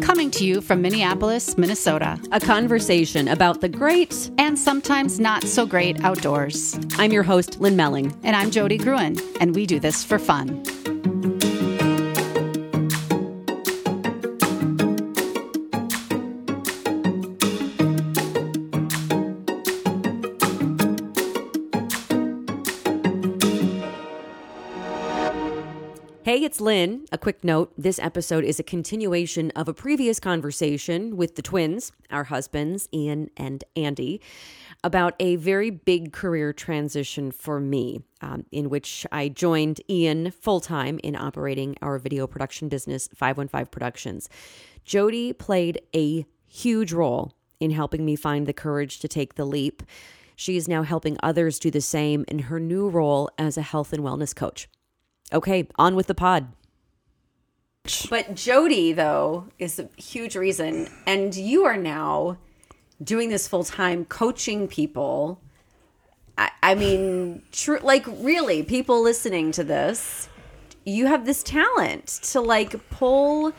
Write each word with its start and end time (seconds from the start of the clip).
Coming 0.00 0.30
to 0.32 0.44
you 0.46 0.60
from 0.62 0.80
Minneapolis, 0.80 1.58
Minnesota, 1.58 2.18
a 2.32 2.40
conversation 2.40 3.28
about 3.28 3.60
the 3.60 3.68
great 3.68 4.30
and 4.38 4.58
sometimes 4.58 5.20
not 5.20 5.42
so 5.44 5.66
great 5.66 6.02
outdoors. 6.02 6.78
I'm 6.96 7.12
your 7.12 7.22
host, 7.22 7.60
Lynn 7.60 7.76
Melling. 7.76 8.18
And 8.22 8.34
I'm 8.34 8.50
Jody 8.50 8.78
Gruen, 8.78 9.16
and 9.40 9.54
we 9.54 9.66
do 9.66 9.78
this 9.78 10.02
for 10.02 10.18
fun. 10.18 10.62
It's 26.44 26.60
Lynn. 26.60 27.06
A 27.10 27.16
quick 27.16 27.42
note 27.42 27.72
this 27.78 27.98
episode 27.98 28.44
is 28.44 28.60
a 28.60 28.62
continuation 28.62 29.50
of 29.52 29.66
a 29.66 29.72
previous 29.72 30.20
conversation 30.20 31.16
with 31.16 31.36
the 31.36 31.40
twins, 31.40 31.90
our 32.10 32.24
husbands, 32.24 32.86
Ian 32.92 33.30
and 33.34 33.64
Andy, 33.76 34.20
about 34.84 35.14
a 35.18 35.36
very 35.36 35.70
big 35.70 36.12
career 36.12 36.52
transition 36.52 37.32
for 37.32 37.60
me, 37.60 38.02
um, 38.20 38.44
in 38.52 38.68
which 38.68 39.06
I 39.10 39.30
joined 39.30 39.80
Ian 39.88 40.32
full 40.32 40.60
time 40.60 41.00
in 41.02 41.16
operating 41.16 41.76
our 41.80 41.98
video 41.98 42.26
production 42.26 42.68
business, 42.68 43.08
515 43.14 43.70
Productions. 43.70 44.28
Jody 44.84 45.32
played 45.32 45.80
a 45.96 46.26
huge 46.46 46.92
role 46.92 47.32
in 47.58 47.70
helping 47.70 48.04
me 48.04 48.16
find 48.16 48.46
the 48.46 48.52
courage 48.52 48.98
to 48.98 49.08
take 49.08 49.36
the 49.36 49.46
leap. 49.46 49.82
She 50.36 50.58
is 50.58 50.68
now 50.68 50.82
helping 50.82 51.16
others 51.22 51.58
do 51.58 51.70
the 51.70 51.80
same 51.80 52.26
in 52.28 52.40
her 52.40 52.60
new 52.60 52.86
role 52.86 53.30
as 53.38 53.56
a 53.56 53.62
health 53.62 53.94
and 53.94 54.04
wellness 54.04 54.36
coach. 54.36 54.68
Okay, 55.34 55.66
on 55.76 55.96
with 55.96 56.06
the 56.06 56.14
pod. 56.14 56.48
But 58.08 58.34
Jody, 58.34 58.92
though, 58.92 59.48
is 59.58 59.78
a 59.78 59.88
huge 59.96 60.36
reason. 60.36 60.88
And 61.06 61.34
you 61.34 61.64
are 61.64 61.76
now 61.76 62.38
doing 63.02 63.28
this 63.28 63.46
full 63.46 63.64
time, 63.64 64.06
coaching 64.06 64.68
people. 64.68 65.40
I, 66.38 66.50
I 66.62 66.74
mean, 66.76 67.42
true, 67.52 67.80
like, 67.82 68.06
really, 68.06 68.62
people 68.62 69.02
listening 69.02 69.52
to 69.52 69.64
this, 69.64 70.28
you 70.84 71.06
have 71.06 71.26
this 71.26 71.42
talent 71.42 72.06
to 72.06 72.40
like 72.40 72.88
pull 72.90 73.52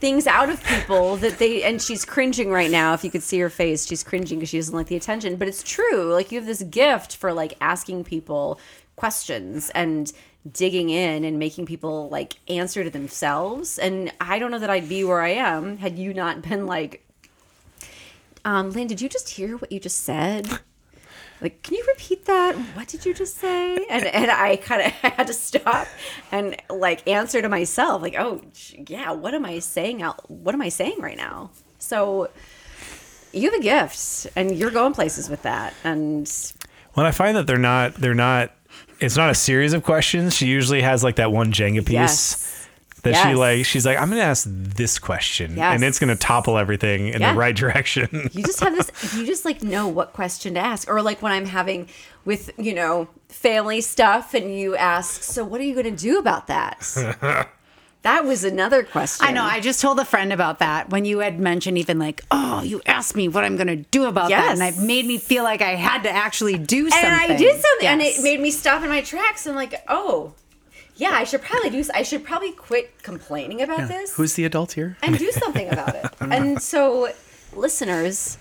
things 0.00 0.26
out 0.26 0.48
of 0.48 0.62
people 0.64 1.16
that 1.16 1.38
they 1.38 1.62
and 1.62 1.80
she's 1.80 2.04
cringing 2.04 2.50
right 2.50 2.70
now 2.70 2.94
if 2.94 3.04
you 3.04 3.10
could 3.10 3.22
see 3.22 3.38
her 3.38 3.50
face 3.50 3.86
she's 3.86 4.02
cringing 4.02 4.38
because 4.38 4.48
she 4.48 4.58
doesn't 4.58 4.74
like 4.74 4.86
the 4.88 4.96
attention 4.96 5.36
but 5.36 5.46
it's 5.46 5.62
true 5.62 6.12
like 6.12 6.32
you 6.32 6.38
have 6.38 6.46
this 6.46 6.62
gift 6.64 7.14
for 7.16 7.32
like 7.32 7.54
asking 7.60 8.02
people 8.02 8.58
questions 8.96 9.70
and 9.70 10.12
digging 10.50 10.90
in 10.90 11.24
and 11.24 11.38
making 11.38 11.66
people 11.66 12.08
like 12.08 12.36
answer 12.48 12.84
to 12.84 12.90
themselves. 12.90 13.78
And 13.78 14.12
I 14.20 14.38
don't 14.38 14.50
know 14.50 14.58
that 14.58 14.70
I'd 14.70 14.88
be 14.88 15.04
where 15.04 15.22
I 15.22 15.30
am 15.30 15.78
had 15.78 15.98
you 15.98 16.12
not 16.12 16.42
been 16.42 16.66
like, 16.66 17.06
um, 18.44 18.70
Lynn, 18.70 18.86
did 18.86 19.00
you 19.00 19.08
just 19.08 19.30
hear 19.30 19.56
what 19.56 19.72
you 19.72 19.80
just 19.80 20.02
said? 20.02 20.60
Like, 21.40 21.62
can 21.62 21.74
you 21.74 21.84
repeat 21.88 22.26
that? 22.26 22.54
What 22.74 22.88
did 22.88 23.04
you 23.04 23.12
just 23.12 23.36
say? 23.36 23.76
And 23.90 24.06
and 24.06 24.30
I 24.30 24.56
kind 24.56 24.82
of 24.82 24.92
had 24.92 25.26
to 25.26 25.32
stop 25.32 25.86
and 26.30 26.56
like 26.70 27.06
answer 27.08 27.42
to 27.42 27.48
myself, 27.48 28.02
like, 28.02 28.14
oh 28.18 28.40
yeah, 28.88 29.12
what 29.12 29.34
am 29.34 29.44
I 29.44 29.58
saying 29.58 30.02
out? 30.02 30.30
What 30.30 30.54
am 30.54 30.62
I 30.62 30.68
saying 30.68 31.00
right 31.00 31.16
now? 31.16 31.50
So 31.78 32.30
you 33.32 33.50
have 33.50 33.60
a 33.60 33.62
gift, 33.62 34.28
and 34.36 34.56
you're 34.56 34.70
going 34.70 34.94
places 34.94 35.28
with 35.28 35.42
that. 35.42 35.74
And 35.82 36.30
when 36.94 37.04
I 37.04 37.10
find 37.10 37.36
that 37.36 37.46
they're 37.46 37.58
not, 37.58 37.94
they're 37.94 38.14
not 38.14 38.52
it's 39.04 39.16
not 39.16 39.30
a 39.30 39.34
series 39.34 39.72
of 39.72 39.82
questions. 39.82 40.34
She 40.34 40.46
usually 40.46 40.82
has 40.82 41.04
like 41.04 41.16
that 41.16 41.32
one 41.32 41.52
Jenga 41.52 41.84
piece 41.84 41.92
yes. 41.92 42.68
that 43.02 43.10
yes. 43.10 43.26
she 43.26 43.34
like. 43.34 43.66
She's 43.66 43.86
like, 43.86 43.98
I'm 43.98 44.08
going 44.08 44.20
to 44.20 44.26
ask 44.26 44.46
this 44.48 44.98
question, 44.98 45.56
yes. 45.56 45.74
and 45.74 45.84
it's 45.84 45.98
going 45.98 46.08
to 46.08 46.16
topple 46.16 46.58
everything 46.58 47.08
in 47.08 47.20
yeah. 47.20 47.32
the 47.32 47.38
right 47.38 47.54
direction. 47.54 48.08
you 48.32 48.42
just 48.42 48.60
have 48.60 48.74
this. 48.74 49.14
You 49.14 49.26
just 49.26 49.44
like 49.44 49.62
know 49.62 49.88
what 49.88 50.12
question 50.12 50.54
to 50.54 50.60
ask, 50.60 50.88
or 50.88 51.02
like 51.02 51.22
when 51.22 51.32
I'm 51.32 51.46
having 51.46 51.88
with 52.24 52.50
you 52.58 52.74
know 52.74 53.08
family 53.28 53.80
stuff, 53.80 54.34
and 54.34 54.54
you 54.54 54.76
ask, 54.76 55.22
so 55.22 55.44
what 55.44 55.60
are 55.60 55.64
you 55.64 55.74
going 55.74 55.94
to 55.94 56.02
do 56.02 56.18
about 56.18 56.46
that? 56.48 57.48
That 58.04 58.26
was 58.26 58.44
another 58.44 58.82
question. 58.82 59.26
I 59.26 59.32
know. 59.32 59.42
I 59.42 59.60
just 59.60 59.80
told 59.80 59.98
a 59.98 60.04
friend 60.04 60.30
about 60.30 60.58
that 60.58 60.90
when 60.90 61.06
you 61.06 61.20
had 61.20 61.40
mentioned 61.40 61.78
even 61.78 61.98
like, 61.98 62.22
oh, 62.30 62.62
you 62.62 62.82
asked 62.84 63.16
me 63.16 63.28
what 63.28 63.44
I'm 63.44 63.56
going 63.56 63.66
to 63.66 63.76
do 63.76 64.04
about 64.04 64.28
yes. 64.28 64.58
that, 64.58 64.68
and 64.68 64.76
it 64.76 64.86
made 64.86 65.06
me 65.06 65.16
feel 65.16 65.42
like 65.42 65.62
I 65.62 65.74
had 65.74 66.02
to 66.02 66.10
actually 66.10 66.58
do 66.58 66.90
something. 66.90 67.10
And 67.10 67.32
I 67.32 67.34
did 67.34 67.54
something, 67.54 67.82
yes. 67.82 67.92
and 67.92 68.02
it 68.02 68.22
made 68.22 68.40
me 68.40 68.50
stop 68.50 68.82
in 68.82 68.90
my 68.90 69.00
tracks 69.00 69.46
and 69.46 69.56
like, 69.56 69.82
oh, 69.88 70.34
yeah, 70.96 71.12
I 71.12 71.24
should 71.24 71.40
probably 71.40 71.70
do. 71.70 71.82
I 71.94 72.02
should 72.02 72.24
probably 72.24 72.52
quit 72.52 73.02
complaining 73.02 73.62
about 73.62 73.78
yeah. 73.78 73.86
this. 73.86 74.14
Who's 74.14 74.34
the 74.34 74.44
adult 74.44 74.72
here? 74.72 74.98
And 75.02 75.18
do 75.18 75.32
something 75.32 75.70
about 75.70 75.94
it. 75.94 76.04
and 76.20 76.60
so, 76.60 77.08
listeners, 77.54 78.36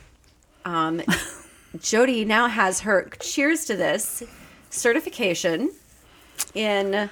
um, 0.65 1.01
Jody 1.79 2.25
now 2.25 2.49
has 2.49 2.81
her 2.81 3.07
cheers 3.21 3.63
to 3.65 3.77
this 3.77 4.23
certification 4.69 5.71
in 6.53 7.09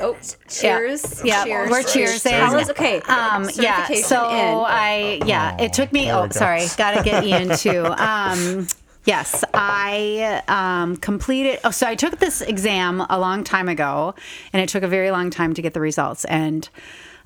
Oh, 0.00 0.16
cheers! 0.48 1.22
Yeah, 1.24 1.44
cheers. 1.44 1.70
we're 1.70 1.82
cheers. 1.82 2.22
cheers. 2.22 2.70
okay. 2.70 3.00
Um, 3.02 3.48
yeah. 3.54 3.86
So 3.86 4.28
in. 4.28 4.64
I 4.66 5.20
yeah, 5.24 5.56
it 5.60 5.72
took 5.72 5.92
me. 5.92 6.10
Oh, 6.10 6.28
sorry, 6.30 6.66
got 6.76 6.92
to 6.92 7.02
get 7.02 7.24
Ian 7.24 7.56
too. 7.56 7.84
Um, 7.86 8.66
yes, 9.04 9.44
I 9.54 10.42
um, 10.48 10.96
completed. 10.96 11.60
Oh, 11.64 11.70
so 11.70 11.86
I 11.86 11.94
took 11.94 12.18
this 12.18 12.40
exam 12.40 13.04
a 13.08 13.18
long 13.18 13.44
time 13.44 13.68
ago, 13.68 14.14
and 14.52 14.62
it 14.62 14.68
took 14.68 14.82
a 14.82 14.88
very 14.88 15.10
long 15.10 15.30
time 15.30 15.54
to 15.54 15.62
get 15.62 15.74
the 15.74 15.80
results. 15.80 16.24
And 16.26 16.68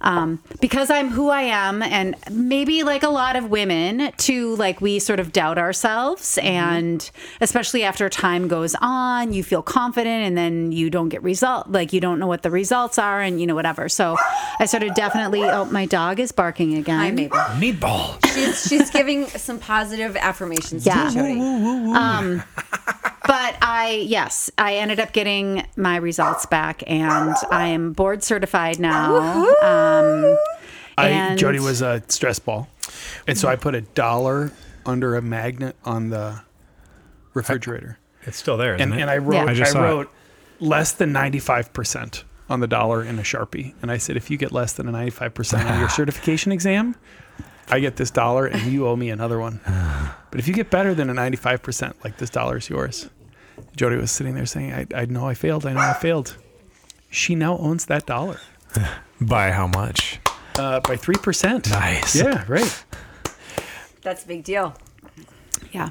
um, 0.02 0.42
because 0.60 0.90
I'm 0.90 1.08
who 1.10 1.30
I 1.30 1.42
am, 1.42 1.82
and 1.82 2.14
maybe 2.30 2.82
like 2.82 3.02
a 3.02 3.08
lot 3.08 3.36
of 3.36 3.50
women, 3.50 4.12
too, 4.18 4.56
like 4.56 4.80
we 4.80 4.98
sort 4.98 5.20
of 5.20 5.32
doubt 5.32 5.58
ourselves. 5.58 6.36
Mm-hmm. 6.36 6.46
And 6.46 7.10
especially 7.40 7.84
after 7.84 8.08
time 8.08 8.48
goes 8.48 8.74
on, 8.80 9.32
you 9.32 9.42
feel 9.42 9.62
confident 9.62 10.26
and 10.26 10.36
then 10.36 10.72
you 10.72 10.90
don't 10.90 11.08
get 11.08 11.22
result, 11.22 11.70
like 11.70 11.92
you 11.92 12.00
don't 12.00 12.18
know 12.18 12.26
what 12.26 12.42
the 12.42 12.50
results 12.50 12.98
are 12.98 13.22
and, 13.22 13.40
you 13.40 13.46
know, 13.46 13.54
whatever. 13.54 13.88
So 13.88 14.16
I 14.58 14.66
sort 14.66 14.82
of 14.82 14.94
definitely, 14.94 15.42
oh, 15.44 15.64
my 15.66 15.86
dog 15.86 16.20
is 16.20 16.32
barking 16.32 16.74
again. 16.74 16.98
Hi, 16.98 17.10
Mabel. 17.10 17.38
Meatball. 17.38 18.34
She's, 18.34 18.68
she's 18.68 18.90
giving 18.90 19.26
some 19.28 19.58
positive 19.58 20.16
affirmations 20.16 20.84
yeah. 20.84 21.08
to 21.08 21.14
Jody. 21.14 21.40
Um, 21.40 22.42
but 23.26 23.56
I, 23.62 24.04
yes, 24.06 24.50
I 24.58 24.76
ended 24.76 25.00
up 25.00 25.12
getting 25.12 25.66
my 25.76 25.96
results 25.96 26.46
back 26.46 26.82
and 26.86 27.34
I 27.50 27.68
am 27.68 27.92
board 27.92 28.22
certified 28.22 28.78
now. 28.78 29.16
Um, 29.62 30.36
I, 30.98 31.36
Jody 31.36 31.60
was 31.60 31.82
a 31.82 32.02
stress 32.08 32.38
ball. 32.38 32.68
And 33.26 33.38
so 33.38 33.48
I 33.48 33.56
put 33.56 33.74
a 33.74 33.80
dollar 33.80 34.52
under 34.84 35.16
a 35.16 35.22
magnet 35.22 35.76
on 35.84 36.10
the 36.10 36.42
refrigerator. 37.34 37.98
It's 38.22 38.36
still 38.36 38.56
there, 38.56 38.74
and, 38.74 38.94
it? 38.94 39.00
and 39.00 39.10
I 39.10 39.18
wrote, 39.18 39.56
yeah. 39.56 39.64
I, 39.66 39.70
I 39.70 39.82
wrote 39.82 40.06
it. 40.60 40.64
less 40.64 40.92
than 40.92 41.12
95% 41.12 42.22
on 42.48 42.60
the 42.60 42.66
dollar 42.66 43.02
in 43.02 43.18
a 43.18 43.22
Sharpie. 43.22 43.74
And 43.82 43.90
I 43.90 43.96
said, 43.96 44.16
if 44.16 44.30
you 44.30 44.36
get 44.36 44.52
less 44.52 44.74
than 44.74 44.88
a 44.88 44.92
95% 44.92 45.70
on 45.70 45.80
your 45.80 45.88
certification 45.88 46.52
exam, 46.52 46.94
I 47.72 47.80
get 47.80 47.96
this 47.96 48.10
dollar 48.10 48.44
and 48.44 48.70
you 48.70 48.86
owe 48.86 48.96
me 48.96 49.08
another 49.08 49.38
one. 49.38 49.58
But 50.30 50.38
if 50.38 50.46
you 50.46 50.52
get 50.52 50.68
better 50.68 50.94
than 50.94 51.08
a 51.08 51.14
95%, 51.14 51.94
like 52.04 52.18
this 52.18 52.28
dollar 52.28 52.58
is 52.58 52.68
yours. 52.68 53.08
Jody 53.74 53.96
was 53.96 54.10
sitting 54.10 54.34
there 54.34 54.44
saying, 54.44 54.74
I, 54.74 54.86
I 54.94 55.04
know 55.06 55.26
I 55.26 55.32
failed. 55.32 55.64
I 55.64 55.72
know 55.72 55.80
I 55.80 55.94
failed. 55.94 56.36
She 57.08 57.34
now 57.34 57.56
owns 57.56 57.86
that 57.86 58.04
dollar. 58.04 58.40
By 59.22 59.52
how 59.52 59.68
much? 59.68 60.20
Uh, 60.58 60.80
by 60.80 60.96
3%. 60.96 61.70
Nice. 61.70 62.14
Yeah, 62.14 62.44
right. 62.46 62.84
That's 64.02 64.24
a 64.24 64.26
big 64.26 64.44
deal. 64.44 64.76
Yeah. 65.70 65.88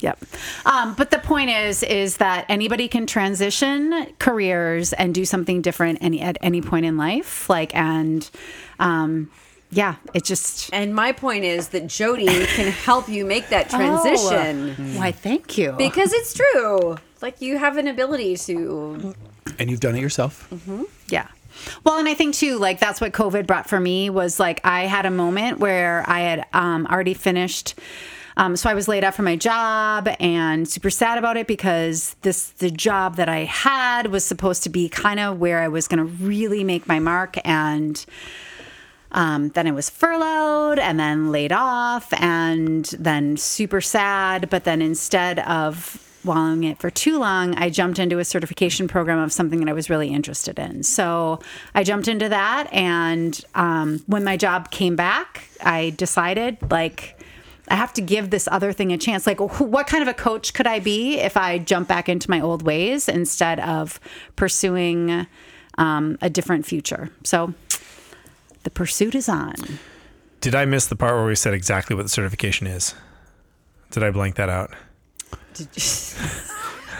Yep. 0.00 0.24
Um, 0.64 0.94
but 0.94 1.10
the 1.10 1.18
point 1.18 1.50
is, 1.50 1.82
is 1.82 2.16
that 2.18 2.46
anybody 2.48 2.88
can 2.88 3.06
transition 3.06 4.06
careers 4.18 4.94
and 4.94 5.14
do 5.14 5.26
something 5.26 5.60
different 5.60 5.98
any 6.00 6.22
at 6.22 6.38
any 6.40 6.62
point 6.62 6.86
in 6.86 6.96
life. 6.96 7.50
Like, 7.50 7.74
and 7.74 8.30
um, 8.78 9.30
yeah, 9.70 9.96
it 10.14 10.24
just. 10.24 10.70
And 10.72 10.94
my 10.94 11.12
point 11.12 11.44
is 11.44 11.68
that 11.68 11.86
Jody 11.86 12.26
can 12.46 12.72
help 12.72 13.08
you 13.08 13.24
make 13.24 13.48
that 13.48 13.68
transition. 13.68 14.74
Oh, 14.78 14.98
why, 14.98 15.12
thank 15.12 15.58
you. 15.58 15.72
Because 15.72 16.12
it's 16.12 16.34
true. 16.34 16.96
Like 17.20 17.40
you 17.40 17.58
have 17.58 17.76
an 17.76 17.88
ability 17.88 18.36
to. 18.36 19.14
And 19.58 19.70
you've 19.70 19.80
done 19.80 19.96
it 19.96 20.00
yourself. 20.00 20.48
Mm-hmm. 20.50 20.84
Yeah. 21.08 21.28
Well, 21.84 21.98
and 21.98 22.08
I 22.08 22.14
think 22.14 22.34
too, 22.34 22.58
like 22.58 22.78
that's 22.78 23.00
what 23.00 23.12
COVID 23.12 23.46
brought 23.46 23.68
for 23.68 23.80
me 23.80 24.10
was 24.10 24.38
like 24.38 24.60
I 24.64 24.82
had 24.82 25.06
a 25.06 25.10
moment 25.10 25.58
where 25.58 26.04
I 26.06 26.20
had 26.20 26.46
um, 26.52 26.86
already 26.86 27.14
finished. 27.14 27.74
Um, 28.36 28.54
so 28.54 28.70
I 28.70 28.74
was 28.74 28.86
laid 28.86 29.02
off 29.02 29.16
from 29.16 29.24
my 29.24 29.34
job 29.34 30.08
and 30.20 30.68
super 30.68 30.90
sad 30.90 31.18
about 31.18 31.36
it 31.36 31.48
because 31.48 32.14
this 32.22 32.50
the 32.50 32.70
job 32.70 33.16
that 33.16 33.28
I 33.28 33.40
had 33.44 34.06
was 34.06 34.24
supposed 34.24 34.62
to 34.62 34.68
be 34.68 34.88
kind 34.88 35.18
of 35.18 35.40
where 35.40 35.58
I 35.58 35.66
was 35.66 35.88
going 35.88 35.98
to 35.98 36.04
really 36.24 36.62
make 36.62 36.86
my 36.86 37.00
mark 37.00 37.36
and 37.44 38.04
um, 39.12 39.48
then 39.50 39.66
I 39.66 39.70
was 39.72 39.88
furloughed 39.90 40.78
and 40.78 40.98
then 40.98 41.32
laid 41.32 41.52
off 41.52 42.12
and 42.20 42.84
then 42.98 43.36
super 43.36 43.80
sad. 43.80 44.50
But 44.50 44.64
then 44.64 44.82
instead 44.82 45.38
of 45.40 46.04
wallowing 46.24 46.64
it 46.64 46.78
for 46.78 46.90
too 46.90 47.18
long, 47.18 47.54
I 47.54 47.70
jumped 47.70 47.98
into 47.98 48.18
a 48.18 48.24
certification 48.24 48.88
program 48.88 49.18
of 49.18 49.32
something 49.32 49.60
that 49.60 49.68
I 49.68 49.72
was 49.72 49.88
really 49.88 50.08
interested 50.08 50.58
in. 50.58 50.82
So 50.82 51.40
I 51.74 51.84
jumped 51.84 52.08
into 52.08 52.28
that. 52.28 52.72
And 52.72 53.40
um, 53.54 54.02
when 54.06 54.24
my 54.24 54.36
job 54.36 54.70
came 54.70 54.96
back, 54.96 55.48
I 55.62 55.90
decided, 55.96 56.58
like, 56.70 57.14
I 57.68 57.76
have 57.76 57.92
to 57.94 58.00
give 58.00 58.30
this 58.30 58.48
other 58.50 58.72
thing 58.72 58.92
a 58.92 58.98
chance. 58.98 59.26
Like, 59.26 59.40
what 59.60 59.86
kind 59.86 60.02
of 60.02 60.08
a 60.08 60.14
coach 60.14 60.54
could 60.54 60.66
I 60.66 60.80
be 60.80 61.18
if 61.18 61.36
I 61.36 61.58
jump 61.58 61.88
back 61.88 62.08
into 62.08 62.30
my 62.30 62.40
old 62.40 62.62
ways 62.62 63.08
instead 63.08 63.60
of 63.60 64.00
pursuing 64.36 65.26
um, 65.76 66.18
a 66.20 66.30
different 66.30 66.66
future? 66.66 67.10
So 67.24 67.54
the 68.64 68.70
pursuit 68.70 69.14
is 69.14 69.28
on. 69.28 69.54
Did 70.40 70.54
I 70.54 70.64
miss 70.64 70.86
the 70.86 70.96
part 70.96 71.14
where 71.16 71.26
we 71.26 71.34
said 71.34 71.54
exactly 71.54 71.96
what 71.96 72.02
the 72.04 72.08
certification 72.08 72.66
is? 72.66 72.94
Did 73.90 74.02
I 74.04 74.10
blank 74.10 74.36
that 74.36 74.48
out? 74.48 74.72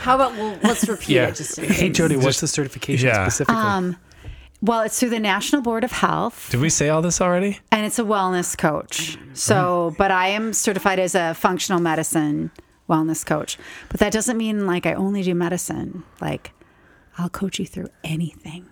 How 0.01 0.15
about 0.15 0.33
well, 0.33 0.59
let's 0.63 0.89
repeat 0.89 1.09
Yeah. 1.11 1.29
it 1.29 1.37
just 1.37 1.59
in 1.59 1.65
Hey. 1.71 1.91
Jody, 1.91 2.17
what's 2.17 2.41
the 2.41 2.49
certification 2.49 3.09
Yeah. 3.09 3.25
specifically? 3.29 3.61
Um, 3.61 3.97
Well, 4.61 4.81
it's 4.81 4.99
through 4.99 5.11
the 5.11 5.21
National 5.21 5.63
Board 5.63 5.85
of 5.85 5.93
Health. 5.93 6.49
Did 6.51 6.61
we 6.61 6.69
say 6.69 6.89
all 6.89 7.01
this 7.03 7.21
already? 7.21 7.61
and 7.71 7.87
it's 7.87 7.99
a 7.99 8.03
wellness 8.05 8.57
coach. 8.59 9.17
So, 9.35 9.95
but 9.99 10.11
I 10.11 10.29
am 10.29 10.53
certified 10.53 10.99
as 10.99 11.15
a 11.15 11.35
functional 11.35 11.81
medicine 11.81 12.51
wellness 12.89 13.25
coach. 13.25 13.57
But 13.89 14.01
that 14.01 14.13
doesn't 14.13 14.37
mean 14.37 14.67
like 14.67 14.85
I 14.87 14.95
only 14.95 15.23
do 15.23 15.35
medicine. 15.35 16.03
Like 16.21 16.53
I'll 17.19 17.29
coach 17.29 17.59
you 17.61 17.67
through 17.67 17.89
anything. 18.03 18.67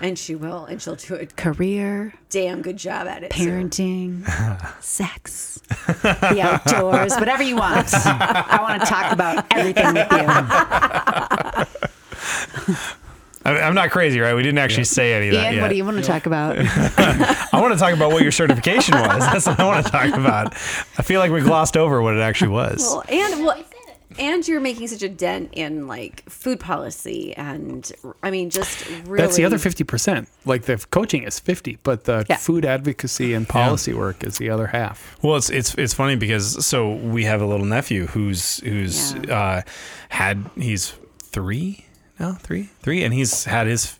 And 0.00 0.18
she 0.18 0.34
will, 0.34 0.64
and 0.66 0.80
she'll 0.82 0.96
do 0.96 1.14
a 1.14 1.26
Career, 1.26 2.12
damn 2.30 2.62
good 2.62 2.76
job 2.76 3.06
at 3.06 3.22
it. 3.22 3.30
too. 3.30 3.44
parenting, 3.46 4.24
sex, 4.82 5.60
the 6.02 6.40
outdoors, 6.42 7.14
whatever 7.16 7.42
you 7.42 7.56
want. 7.56 7.88
I 7.94 8.58
want 8.60 8.82
to 8.82 8.86
talk 8.88 9.12
about 9.12 9.46
everything 9.50 9.94
with 9.94 10.10
you. 10.12 10.26
I, 13.46 13.60
I'm 13.60 13.74
not 13.76 13.90
crazy, 13.90 14.18
right? 14.18 14.34
We 14.34 14.42
didn't 14.42 14.58
actually 14.58 14.84
say 14.84 15.14
any 15.14 15.28
of 15.28 15.34
that 15.34 15.44
Ian, 15.44 15.54
yet. 15.54 15.62
what 15.62 15.68
do 15.68 15.76
you 15.76 15.84
want 15.84 15.98
to 15.98 16.02
talk 16.02 16.26
about? 16.26 16.56
I 16.58 17.60
want 17.60 17.72
to 17.74 17.78
talk 17.78 17.94
about 17.94 18.10
what 18.12 18.22
your 18.22 18.32
certification 18.32 18.94
was. 18.98 19.20
That's 19.20 19.46
what 19.46 19.60
I 19.60 19.64
want 19.64 19.86
to 19.86 19.92
talk 19.92 20.12
about. 20.14 20.52
I 20.98 21.02
feel 21.02 21.20
like 21.20 21.30
we 21.30 21.40
glossed 21.42 21.76
over 21.76 22.02
what 22.02 22.16
it 22.16 22.20
actually 22.20 22.48
was. 22.50 22.80
Well, 22.80 23.04
and 23.08 23.44
well, 23.44 23.62
and 24.18 24.46
you're 24.46 24.60
making 24.60 24.88
such 24.88 25.02
a 25.02 25.08
dent 25.08 25.50
in 25.52 25.86
like 25.86 26.28
food 26.28 26.60
policy, 26.60 27.34
and 27.36 27.90
I 28.22 28.30
mean, 28.30 28.50
just 28.50 28.86
really. 29.06 29.18
That's 29.22 29.36
the 29.36 29.44
other 29.44 29.58
50%. 29.58 30.26
Like 30.44 30.62
the 30.62 30.76
coaching 30.90 31.22
is 31.24 31.38
50, 31.40 31.78
but 31.82 32.04
the 32.04 32.24
Yeah. 32.28 32.36
food 32.36 32.64
advocacy 32.64 33.34
and 33.34 33.48
policy 33.48 33.92
work 33.94 34.24
is 34.24 34.38
the 34.38 34.50
other 34.50 34.68
half. 34.68 35.16
Well, 35.22 35.36
it's 35.36 35.50
it's 35.50 35.74
it's 35.76 35.94
funny 35.94 36.16
because 36.16 36.64
so 36.64 36.94
we 36.94 37.24
have 37.24 37.40
a 37.42 37.46
little 37.46 37.66
nephew 37.66 38.06
who's 38.06 38.58
who's 38.60 39.14
Yeah. 39.14 39.38
uh, 39.38 39.62
had 40.10 40.48
he's 40.56 40.94
three 41.22 41.84
now 42.18 42.32
three 42.34 42.70
three 42.80 43.02
and 43.04 43.12
he's 43.12 43.44
had 43.44 43.66
his 43.66 43.98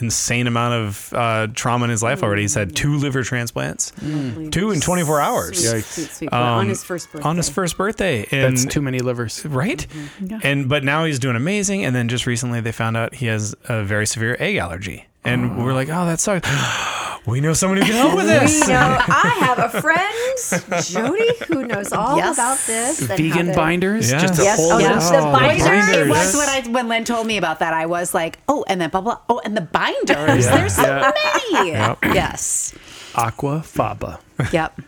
insane 0.00 0.46
amount 0.46 0.74
of 0.74 1.12
uh, 1.12 1.46
trauma 1.54 1.84
in 1.84 1.90
his 1.90 2.02
life 2.02 2.22
already. 2.22 2.42
He's 2.42 2.54
had 2.54 2.74
two 2.76 2.96
liver 2.96 3.22
transplants, 3.22 3.92
two 4.50 4.70
in 4.70 4.80
24 4.80 5.20
hours 5.20 5.58
Sweet, 5.58 5.78
Yikes. 5.80 5.84
sweet, 5.84 6.10
sweet. 6.10 6.32
Well, 6.32 6.42
on 6.42 6.60
Um, 6.62 6.68
his 6.68 6.84
first 6.84 7.12
birthday. 7.12 7.28
on 7.28 7.36
his 7.36 7.48
first 7.48 7.76
birthday. 7.76 8.26
And 8.30 8.56
That's 8.56 8.64
too 8.72 8.80
many 8.82 9.00
livers. 9.00 9.44
right? 9.44 9.86
And 10.42 10.68
but 10.68 10.84
now 10.84 11.04
he's 11.04 11.18
doing 11.18 11.36
amazing. 11.36 11.84
And 11.84 11.94
then 11.94 12.08
just 12.08 12.26
recently 12.26 12.60
they 12.60 12.72
found 12.72 12.96
out 12.96 13.14
he 13.14 13.26
has 13.26 13.54
a 13.68 13.82
very 13.84 14.06
severe 14.06 14.36
egg 14.38 14.56
allergy, 14.56 15.06
and 15.24 15.62
we're 15.64 15.74
like, 15.74 15.88
oh, 15.88 16.06
that 16.06 16.20
sucks. 16.20 16.48
We 17.26 17.40
know 17.40 17.52
someone 17.52 17.78
who 17.78 17.84
can 17.84 17.94
help 17.94 18.14
with 18.16 18.26
this. 18.26 18.66
We 18.66 18.72
know 18.72 18.78
I 19.08 19.36
have 19.40 19.58
a 19.74 19.80
friend, 19.82 20.82
Jody, 20.84 21.28
who 21.46 21.66
knows 21.66 21.92
all 21.92 22.16
Yes. 22.16 22.36
about 22.36 22.58
this. 22.66 23.00
and 23.00 23.08
Vegan 23.18 23.46
to- 23.48 23.54
binders, 23.54 24.10
Yeah. 24.10 24.20
just 24.20 24.40
a 24.40 24.42
Yes. 24.44 24.58
whole 24.58 24.72
Oh, 24.72 24.76
list. 24.76 25.12
the 25.12 25.18
binders. 25.20 25.88
It 25.96 26.08
was 26.08 26.32
Binders. 26.32 26.36
when 26.36 26.48
I 26.48 26.68
when 26.72 26.88
Len 26.88 27.04
told 27.04 27.26
me 27.26 27.36
about 27.36 27.58
that. 27.58 27.74
I 27.74 27.86
was 27.86 28.14
like, 28.14 28.38
oh, 28.48 28.64
and 28.68 28.80
then 28.80 28.90
blah 28.90 29.00
blah. 29.02 29.18
Oh, 29.28 29.40
and 29.44 29.56
the 29.56 29.60
binders. 29.62 30.46
There's 30.46 30.74
so 30.74 30.82
Yeah. 30.82 31.12
many. 31.52 31.70
Yep. 31.72 31.98
Yes. 32.14 32.74
aquafaba. 33.14 34.20
Yep. 34.52 34.80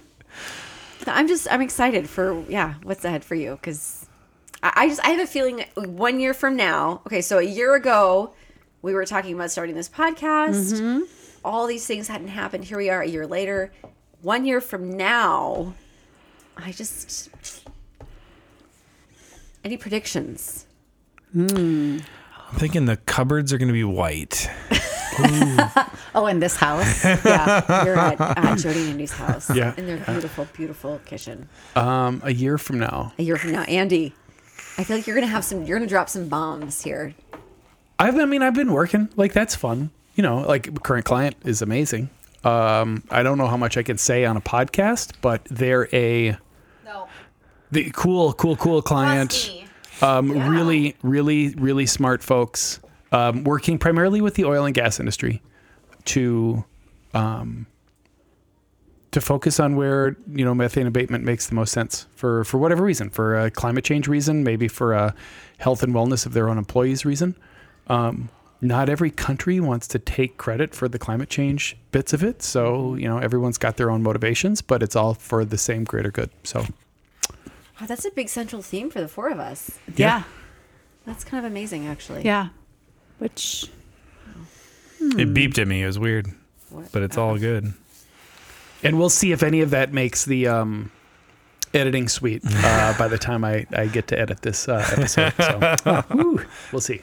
I'm 1.06 1.28
just 1.28 1.48
I'm 1.50 1.60
excited 1.62 2.08
for 2.08 2.42
yeah 2.48 2.74
what's 2.82 3.04
ahead 3.04 3.24
for 3.24 3.34
you 3.34 3.52
because 3.52 4.06
I, 4.62 4.72
I 4.76 4.88
just 4.88 5.04
I 5.04 5.10
have 5.10 5.20
a 5.20 5.26
feeling 5.26 5.64
one 5.76 6.20
year 6.20 6.34
from 6.34 6.56
now. 6.56 7.00
Okay, 7.06 7.20
so 7.22 7.38
a 7.38 7.42
year 7.42 7.74
ago 7.74 8.32
we 8.82 8.94
were 8.94 9.04
talking 9.04 9.34
about 9.34 9.50
starting 9.50 9.74
this 9.74 9.88
podcast. 9.88 10.74
Mm-hmm. 10.80 11.00
All 11.44 11.66
these 11.66 11.87
things 11.87 12.08
hadn't 12.08 12.28
happened. 12.28 12.64
Here 12.64 12.76
we 12.76 12.90
are 12.90 13.02
a 13.02 13.08
year 13.08 13.26
later. 13.26 13.72
One 14.22 14.44
year 14.44 14.60
from 14.60 14.96
now, 14.96 15.75
I 16.56 16.72
just 16.72 17.31
any 19.64 19.76
predictions? 19.76 20.66
I'm 21.34 22.02
thinking 22.54 22.87
the 22.87 22.96
cupboards 22.96 23.52
are 23.52 23.58
going 23.58 23.69
to 23.69 23.75
be 23.75 23.84
white. 23.84 24.50
Oh, 26.12 26.26
in 26.26 26.40
this 26.40 26.56
house. 26.56 27.04
Yeah. 27.04 27.84
You're 27.84 27.96
at 27.98 28.20
uh, 28.20 28.56
Jody 28.56 28.81
and 28.81 28.90
Andy's 28.90 29.12
house. 29.12 29.54
Yeah. 29.54 29.75
in 29.76 29.87
their 29.87 29.98
beautiful, 29.98 30.46
beautiful 30.54 31.00
kitchen. 31.04 31.48
Um, 31.76 32.20
a 32.25 32.32
year 32.32 32.58
from 32.58 32.78
now. 32.78 33.12
A 33.19 33.22
year 33.22 33.37
from 33.37 33.52
now, 33.52 33.62
Andy. 33.62 34.14
I 34.78 34.84
feel 34.84 34.96
like 34.96 35.06
you're 35.06 35.14
gonna 35.14 35.26
have 35.28 35.44
some. 35.44 35.64
You're 35.64 35.78
gonna 35.78 35.88
drop 35.88 36.08
some 36.08 36.28
bombs 36.28 36.82
here. 36.82 37.14
I've, 37.98 38.19
I 38.19 38.25
mean, 38.25 38.42
I've 38.42 38.54
been 38.54 38.72
working. 38.72 39.08
Like, 39.14 39.32
that's 39.32 39.54
fun. 39.54 39.90
You 40.14 40.22
know, 40.22 40.38
like, 40.40 40.82
current 40.82 41.04
client 41.04 41.36
is 41.44 41.62
amazing. 41.62 42.10
Um, 42.44 43.02
I 43.10 43.22
don't 43.22 43.38
know 43.38 43.46
how 43.46 43.56
much 43.56 43.76
I 43.76 43.82
can 43.82 43.98
say 43.98 44.24
on 44.24 44.36
a 44.36 44.40
podcast, 44.40 45.12
but 45.20 45.44
they're 45.44 45.88
a 45.94 46.36
No. 46.84 47.08
the 47.70 47.90
cool, 47.90 48.32
cool, 48.34 48.56
cool 48.56 48.82
client. 48.82 49.52
Um, 50.02 50.30
Really, 50.50 50.96
really, 51.02 51.50
really 51.56 51.84
smart 51.86 52.22
folks 52.22 52.80
um, 53.12 53.44
working 53.44 53.78
primarily 53.78 54.20
with 54.20 54.34
the 54.34 54.44
oil 54.44 54.64
and 54.64 54.74
gas 54.74 54.98
industry 54.98 55.42
to 56.06 56.64
um, 57.12 57.66
to 59.10 59.20
focus 59.20 59.58
on 59.60 59.76
where 59.76 60.16
you 60.32 60.44
know 60.44 60.54
methane 60.54 60.86
abatement 60.86 61.24
makes 61.24 61.48
the 61.48 61.54
most 61.54 61.72
sense 61.72 62.06
for 62.14 62.44
for 62.44 62.58
whatever 62.58 62.82
reason, 62.84 63.10
for 63.10 63.38
a 63.38 63.50
climate 63.50 63.84
change 63.84 64.08
reason, 64.08 64.44
maybe 64.44 64.68
for 64.68 64.92
a 64.94 65.14
health 65.58 65.82
and 65.82 65.92
wellness 65.92 66.24
of 66.24 66.32
their 66.32 66.48
own 66.48 66.56
employees 66.56 67.04
reason. 67.04 67.36
Um, 67.88 68.30
not 68.60 68.88
every 68.88 69.10
country 69.10 69.58
wants 69.60 69.86
to 69.88 69.98
take 69.98 70.36
credit 70.36 70.74
for 70.74 70.88
the 70.88 70.98
climate 70.98 71.28
change 71.30 71.76
bits 71.92 72.12
of 72.12 72.22
it, 72.22 72.42
so 72.42 72.94
you 72.94 73.08
know 73.08 73.18
everyone's 73.18 73.58
got 73.58 73.76
their 73.76 73.90
own 73.90 74.02
motivations, 74.02 74.60
but 74.62 74.82
it's 74.82 74.94
all 74.96 75.14
for 75.14 75.44
the 75.44 75.58
same 75.58 75.84
greater 75.84 76.10
good. 76.10 76.30
So. 76.44 76.66
Oh, 77.82 77.86
that's 77.86 78.04
a 78.04 78.10
big 78.10 78.28
central 78.28 78.60
theme 78.60 78.90
for 78.90 79.00
the 79.00 79.08
four 79.08 79.30
of 79.30 79.38
us. 79.40 79.78
Yeah. 79.96 80.24
That's 81.06 81.24
kind 81.24 81.42
of 81.46 81.50
amazing, 81.50 81.86
actually. 81.86 82.22
Yeah. 82.26 82.48
Which 83.18 83.70
It 85.00 85.32
beeped 85.32 85.58
at 85.58 85.66
me. 85.66 85.82
It 85.82 85.86
was 85.86 85.98
weird, 85.98 86.26
What? 86.68 86.92
but 86.92 87.00
it's 87.02 87.16
all 87.16 87.38
good. 87.38 87.72
and 88.84 88.98
we'll 88.98 89.08
see 89.08 89.32
if 89.32 89.42
any 89.42 89.62
of 89.62 89.70
that 89.70 89.94
makes 89.94 90.26
the 90.26 90.46
um, 90.46 90.90
editing 91.73 92.06
suite 92.08 92.42
uh, 92.46 92.92
by 92.99 93.08
the 93.08 93.16
time 93.16 93.44
I, 93.44 93.66
I 93.73 93.87
get 93.87 94.08
to 94.08 94.18
edit 94.18 94.42
this 94.42 94.68
uh, 94.68 94.87
episode. 94.92 95.32
So, 95.38 95.58
uh, 95.90 96.02
whew, 96.12 96.44
we'll 96.73 96.82
see. 96.82 97.00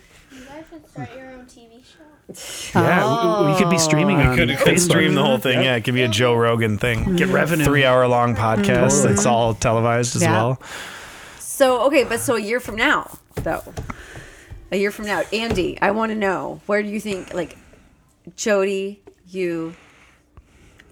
Yeah, 2.76 3.46
we, 3.46 3.52
we 3.54 3.58
could 3.58 3.70
be 3.70 3.78
streaming 3.78 4.18
on 4.18 4.36
Could, 4.36 4.58
could 4.58 4.80
stream 4.82 5.16
the 5.16 5.24
whole 5.24 5.38
thing. 5.38 5.62
Yeah, 5.64 5.76
it 5.76 5.84
could 5.86 5.94
be 5.94 6.02
a 6.04 6.10
Joe 6.10 6.36
Rogan 6.36 6.78
thing. 6.78 7.16
Get 7.16 7.30
revenue. 7.30 7.64
Three 7.64 7.86
hour 7.86 8.06
long 8.08 8.36
podcast. 8.36 8.98
Totally. 8.98 9.14
It's 9.14 9.26
all 9.26 9.54
televised 9.54 10.16
as 10.18 10.24
Yeah. 10.24 10.34
well. 10.34 10.62
So 11.40 11.82
okay, 11.88 12.04
but 12.04 12.20
so 12.20 12.36
a 12.36 12.40
year 12.40 12.60
from 12.60 12.76
now, 12.76 13.18
though, 13.36 13.64
a 14.72 14.78
year 14.78 14.92
from 14.92 15.06
now, 15.06 15.22
Andy, 15.32 15.80
I 15.82 15.92
want 15.92 16.12
to 16.12 16.16
know 16.18 16.60
where 16.66 16.84
do 16.84 16.90
you 16.90 17.00
think 17.00 17.34
like 17.34 17.58
Jody, 18.36 19.02
you, 19.30 19.74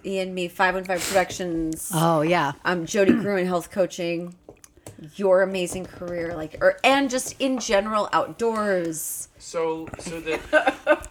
Ian, 0.04 0.34
me, 0.34 0.48
Five 0.48 0.74
One 0.74 0.84
Five 0.84 1.06
Productions, 1.06 1.90
oh 1.94 2.22
yeah. 2.22 2.52
um, 2.64 2.86
Jody 2.86 3.12
Gruen 3.12 3.46
Health 3.46 3.70
Coaching, 3.70 4.34
your 5.16 5.42
amazing 5.42 5.84
career, 5.84 6.34
like, 6.34 6.56
or 6.62 6.78
and 6.82 7.10
just 7.10 7.34
in 7.38 7.58
general 7.60 8.08
outdoors. 8.12 9.28
So, 9.38 9.88
so 9.98 10.18
that. 10.20 11.02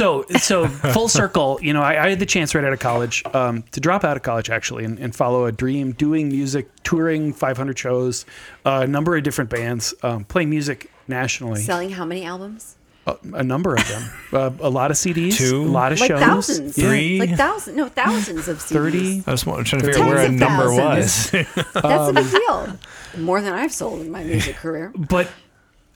so, 0.00 0.24
so 0.38 0.66
full 0.92 1.08
circle. 1.08 1.58
You 1.62 1.72
know, 1.72 1.82
I, 1.82 2.06
I 2.06 2.08
had 2.10 2.18
the 2.18 2.26
chance 2.26 2.54
right 2.54 2.64
out 2.64 2.72
of 2.72 2.78
college 2.80 3.22
um, 3.34 3.62
to 3.72 3.80
drop 3.80 4.02
out 4.04 4.16
of 4.16 4.22
college 4.22 4.48
actually 4.50 4.84
and, 4.84 4.98
and 4.98 5.14
follow 5.14 5.44
a 5.46 5.52
dream, 5.52 5.92
doing 5.92 6.28
music, 6.28 6.68
touring 6.82 7.32
500 7.32 7.78
shows, 7.78 8.24
a 8.64 8.86
number 8.86 9.16
of 9.16 9.22
different 9.22 9.50
bands, 9.50 9.92
um, 10.02 10.24
playing 10.24 10.50
music 10.50 10.90
nationally, 11.08 11.60
Selling 11.62 11.90
how 11.90 12.04
many 12.04 12.24
albums? 12.24 12.76
a, 13.06 13.16
a 13.32 13.42
number 13.42 13.74
of 13.74 13.88
them, 13.88 14.10
uh, 14.32 14.50
a 14.60 14.68
lot 14.70 14.90
of 14.90 14.96
CDs, 14.96 15.36
Two? 15.36 15.62
a 15.62 15.64
lot 15.64 15.90
of 15.92 15.98
Like 16.00 16.08
shows, 16.08 16.20
thousands, 16.20 16.76
Three? 16.76 17.18
like 17.18 17.36
thousands, 17.36 17.76
no 17.76 17.88
thousands 17.88 18.46
of 18.48 18.58
CDs. 18.58 19.22
30. 19.22 19.22
I 19.26 19.30
was 19.30 19.42
trying 19.42 19.64
to 19.64 19.78
figure 19.80 20.02
out 20.02 20.06
where 20.06 20.18
a 20.18 20.26
of 20.26 20.32
number 20.32 20.76
thousands. 20.76 21.32
was. 21.32 21.46
That's 21.82 22.08
a 22.08 22.12
big 22.12 22.30
deal. 22.30 22.78
More 23.24 23.40
than 23.40 23.52
I've 23.54 23.72
sold 23.72 24.00
in 24.02 24.10
my 24.10 24.22
music 24.22 24.56
career. 24.56 24.92
but 24.96 25.28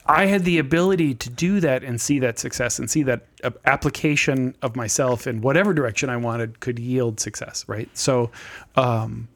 I 0.07 0.27
had 0.27 0.45
the 0.45 0.59
ability 0.59 1.15
to 1.15 1.29
do 1.29 1.59
that 1.61 1.83
and 1.83 1.99
see 1.99 2.19
that 2.19 2.37
success 2.37 2.77
and 2.77 2.89
see 2.89 3.03
that 3.03 3.25
uh, 3.43 3.51
application 3.65 4.55
of 4.61 4.75
myself 4.75 5.25
in 5.25 5.41
whatever 5.41 5.73
direction 5.73 6.09
I 6.09 6.17
wanted 6.17 6.59
could 6.59 6.77
yield 6.77 7.19
success, 7.19 7.65
right? 7.67 7.89
So, 7.97 8.29
um, 8.75 9.27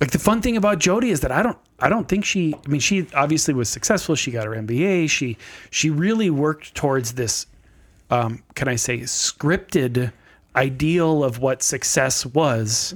like 0.00 0.10
the 0.10 0.18
fun 0.18 0.42
thing 0.42 0.56
about 0.56 0.78
Jody 0.78 1.10
is 1.10 1.20
that 1.20 1.32
I 1.32 1.42
don't 1.42 1.58
I 1.80 1.88
don't 1.88 2.06
think 2.08 2.24
she 2.24 2.54
I 2.54 2.68
mean 2.68 2.80
she 2.80 3.06
obviously 3.14 3.54
was 3.54 3.68
successful. 3.68 4.14
She 4.14 4.30
got 4.30 4.46
her 4.46 4.52
MBA. 4.52 5.10
She 5.10 5.38
she 5.70 5.90
really 5.90 6.30
worked 6.30 6.74
towards 6.74 7.14
this 7.14 7.46
um, 8.10 8.42
can 8.54 8.68
I 8.68 8.76
say 8.76 9.00
scripted 9.00 10.12
ideal 10.54 11.22
of 11.22 11.38
what 11.38 11.62
success 11.62 12.24
was. 12.26 12.94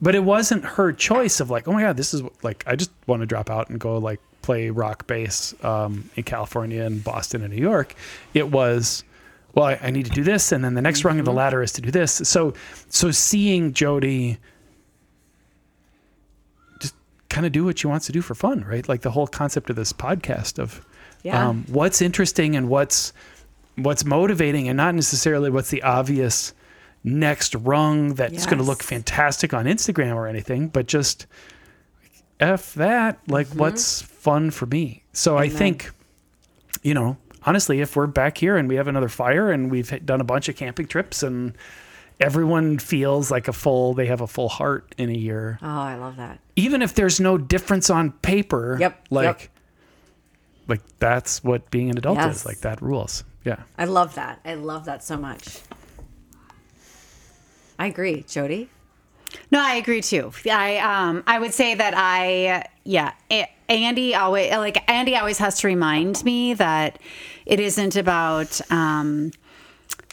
But 0.00 0.14
it 0.14 0.24
wasn't 0.24 0.64
her 0.64 0.92
choice 0.92 1.40
of 1.40 1.50
like, 1.50 1.66
oh 1.66 1.72
my 1.72 1.82
god, 1.82 1.96
this 1.96 2.14
is 2.14 2.22
like 2.42 2.64
I 2.66 2.76
just 2.76 2.90
want 3.06 3.20
to 3.20 3.26
drop 3.26 3.50
out 3.50 3.68
and 3.68 3.80
go 3.80 3.98
like 3.98 4.20
play 4.42 4.70
rock 4.70 5.06
bass 5.06 5.54
um, 5.64 6.08
in 6.16 6.22
California 6.22 6.82
and 6.82 7.02
Boston 7.04 7.42
and 7.42 7.52
New 7.54 7.60
York. 7.60 7.94
It 8.34 8.50
was 8.50 9.04
well, 9.54 9.64
I, 9.66 9.78
I 9.82 9.90
need 9.90 10.04
to 10.06 10.12
do 10.12 10.22
this, 10.22 10.52
and 10.52 10.64
then 10.64 10.74
the 10.74 10.82
next 10.82 11.04
rung 11.04 11.18
of 11.18 11.24
the 11.24 11.32
ladder 11.32 11.60
is 11.62 11.72
to 11.72 11.80
do 11.80 11.90
this. 11.90 12.12
So, 12.24 12.54
so 12.88 13.10
seeing 13.10 13.72
Jody 13.72 14.38
just 16.80 16.94
kind 17.28 17.44
of 17.46 17.52
do 17.52 17.64
what 17.64 17.78
she 17.78 17.86
wants 17.86 18.06
to 18.06 18.12
do 18.12 18.22
for 18.22 18.34
fun, 18.34 18.64
right? 18.64 18.88
Like 18.88 19.02
the 19.02 19.10
whole 19.10 19.26
concept 19.26 19.68
of 19.70 19.76
this 19.76 19.92
podcast 19.92 20.58
of 20.58 20.84
Yeah. 21.22 21.48
um, 21.48 21.64
what's 21.68 22.00
interesting 22.00 22.56
and 22.56 22.68
what's 22.68 23.12
what's 23.76 24.04
motivating, 24.04 24.68
and 24.68 24.76
not 24.76 24.94
necessarily 24.94 25.50
what's 25.50 25.70
the 25.70 25.82
obvious 25.82 26.52
next 27.02 27.54
rung 27.54 28.14
that's 28.14 28.44
going 28.46 28.58
to 28.58 28.64
look 28.64 28.82
fantastic 28.82 29.54
on 29.54 29.64
Instagram 29.64 30.14
or 30.16 30.26
anything, 30.26 30.68
but 30.68 30.86
just 30.86 31.26
f 32.40 32.74
that. 32.74 33.18
Like, 33.26 33.48
what's 33.48 34.02
fun 34.20 34.50
for 34.50 34.66
me? 34.66 35.02
So 35.12 35.36
I 35.38 35.48
think, 35.48 35.90
you 36.82 36.94
know, 36.94 37.16
honestly, 37.44 37.80
if 37.80 37.96
we're 37.96 38.06
back 38.06 38.36
here 38.38 38.56
and 38.56 38.68
we 38.68 38.76
have 38.76 38.86
another 38.88 39.08
fire 39.08 39.50
and 39.50 39.70
we've 39.70 40.04
done 40.04 40.20
a 40.20 40.24
bunch 40.24 40.48
of 40.48 40.56
camping 40.56 40.86
trips 40.86 41.22
and 41.22 41.54
everyone 42.20 42.78
feels 42.78 43.30
like 43.30 43.48
a 43.48 43.52
full, 43.52 43.94
they 43.94 44.06
have 44.06 44.20
a 44.20 44.26
full 44.26 44.48
heart 44.50 44.94
in 44.98 45.08
a 45.08 45.14
year, 45.14 45.58
Oh, 45.62 45.66
I 45.68 45.94
love 45.96 46.16
that. 46.16 46.38
even 46.54 46.82
if 46.82 46.94
there's 46.94 47.18
no 47.18 47.38
difference 47.38 47.88
on 47.88 48.12
paper. 48.12 48.76
Yep, 48.78 49.06
Like, 49.10 49.24
yep. 49.40 49.48
like 50.68 50.80
that's 50.98 51.42
what 51.42 51.70
being 51.70 51.88
an 51.90 51.96
adult 51.96 52.18
Yes. 52.18 52.36
is. 52.40 52.46
Like 52.46 52.60
that 52.60 52.82
rules. 52.82 53.24
Yeah. 53.44 53.62
I 53.78 53.86
love 53.86 54.16
that. 54.16 54.40
I 54.44 54.52
love 54.54 54.84
that 54.84 55.02
so 55.02 55.16
much. 55.16 55.60
I 57.78 57.86
agree, 57.86 58.22
Jody. 58.28 58.68
No, 59.50 59.60
I 59.62 59.76
agree 59.76 60.02
too. 60.02 60.32
I 60.50 60.78
um 60.78 61.22
I 61.26 61.38
would 61.38 61.54
say 61.54 61.74
that 61.74 61.94
I 61.96 62.66
yeah, 62.84 63.12
A- 63.30 63.50
Andy 63.70 64.14
always 64.14 64.50
like 64.50 64.82
Andy 64.90 65.16
always 65.16 65.38
has 65.38 65.60
to 65.60 65.68
remind 65.68 66.22
me 66.24 66.54
that 66.54 66.98
it 67.46 67.60
isn't 67.60 67.96
about 67.96 68.60
um 68.70 69.30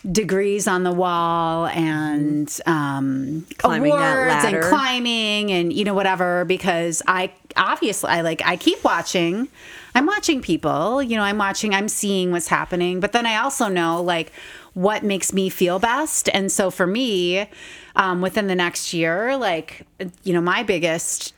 degrees 0.09 0.67
on 0.67 0.83
the 0.83 0.91
wall 0.91 1.65
and 1.67 2.59
um 2.67 3.45
Climbing 3.57 3.91
that 3.91 4.13
awards 4.17 4.45
and 4.45 4.63
climbing 4.63 5.51
and 5.51 5.73
you 5.73 5.83
know 5.83 5.95
whatever 5.95 6.45
because 6.45 7.01
I 7.07 7.33
obviously 7.57 8.09
I 8.11 8.21
like 8.21 8.41
I 8.45 8.55
keep 8.55 8.83
watching. 8.83 9.49
I'm 9.95 10.05
watching 10.05 10.41
people 10.41 11.01
you 11.01 11.17
know 11.17 11.23
I'm 11.23 11.39
watching 11.39 11.73
I'm 11.73 11.89
seeing 11.89 12.31
what's 12.31 12.47
happening 12.47 12.99
but 12.99 13.11
then 13.11 13.25
I 13.25 13.37
also 13.37 13.67
know 13.67 14.01
like 14.01 14.31
what 14.75 15.03
makes 15.03 15.33
me 15.33 15.49
feel 15.49 15.79
best. 15.79 16.29
And 16.31 16.51
so 16.51 16.69
for 16.69 16.85
me 16.85 17.49
um, 17.95 18.21
within 18.21 18.45
the 18.45 18.55
next 18.55 18.93
year 18.93 19.35
like 19.35 19.81
you 20.23 20.31
know 20.31 20.41
my 20.41 20.61
biggest 20.61 21.33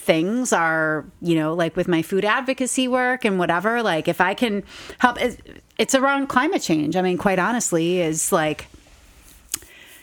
things 0.00 0.52
are 0.52 1.04
you 1.20 1.34
know 1.34 1.52
like 1.52 1.76
with 1.76 1.86
my 1.86 2.00
food 2.00 2.24
advocacy 2.24 2.88
work 2.88 3.24
and 3.24 3.38
whatever 3.38 3.82
like 3.82 4.08
if 4.08 4.20
i 4.20 4.32
can 4.32 4.62
help 4.98 5.18
it's, 5.78 5.94
around 5.94 6.26
climate 6.28 6.62
change. 6.62 6.96
I 6.96 7.02
mean 7.02 7.18
quite 7.18 7.38
honestly 7.38 8.00
is 8.00 8.32
like 8.32 8.66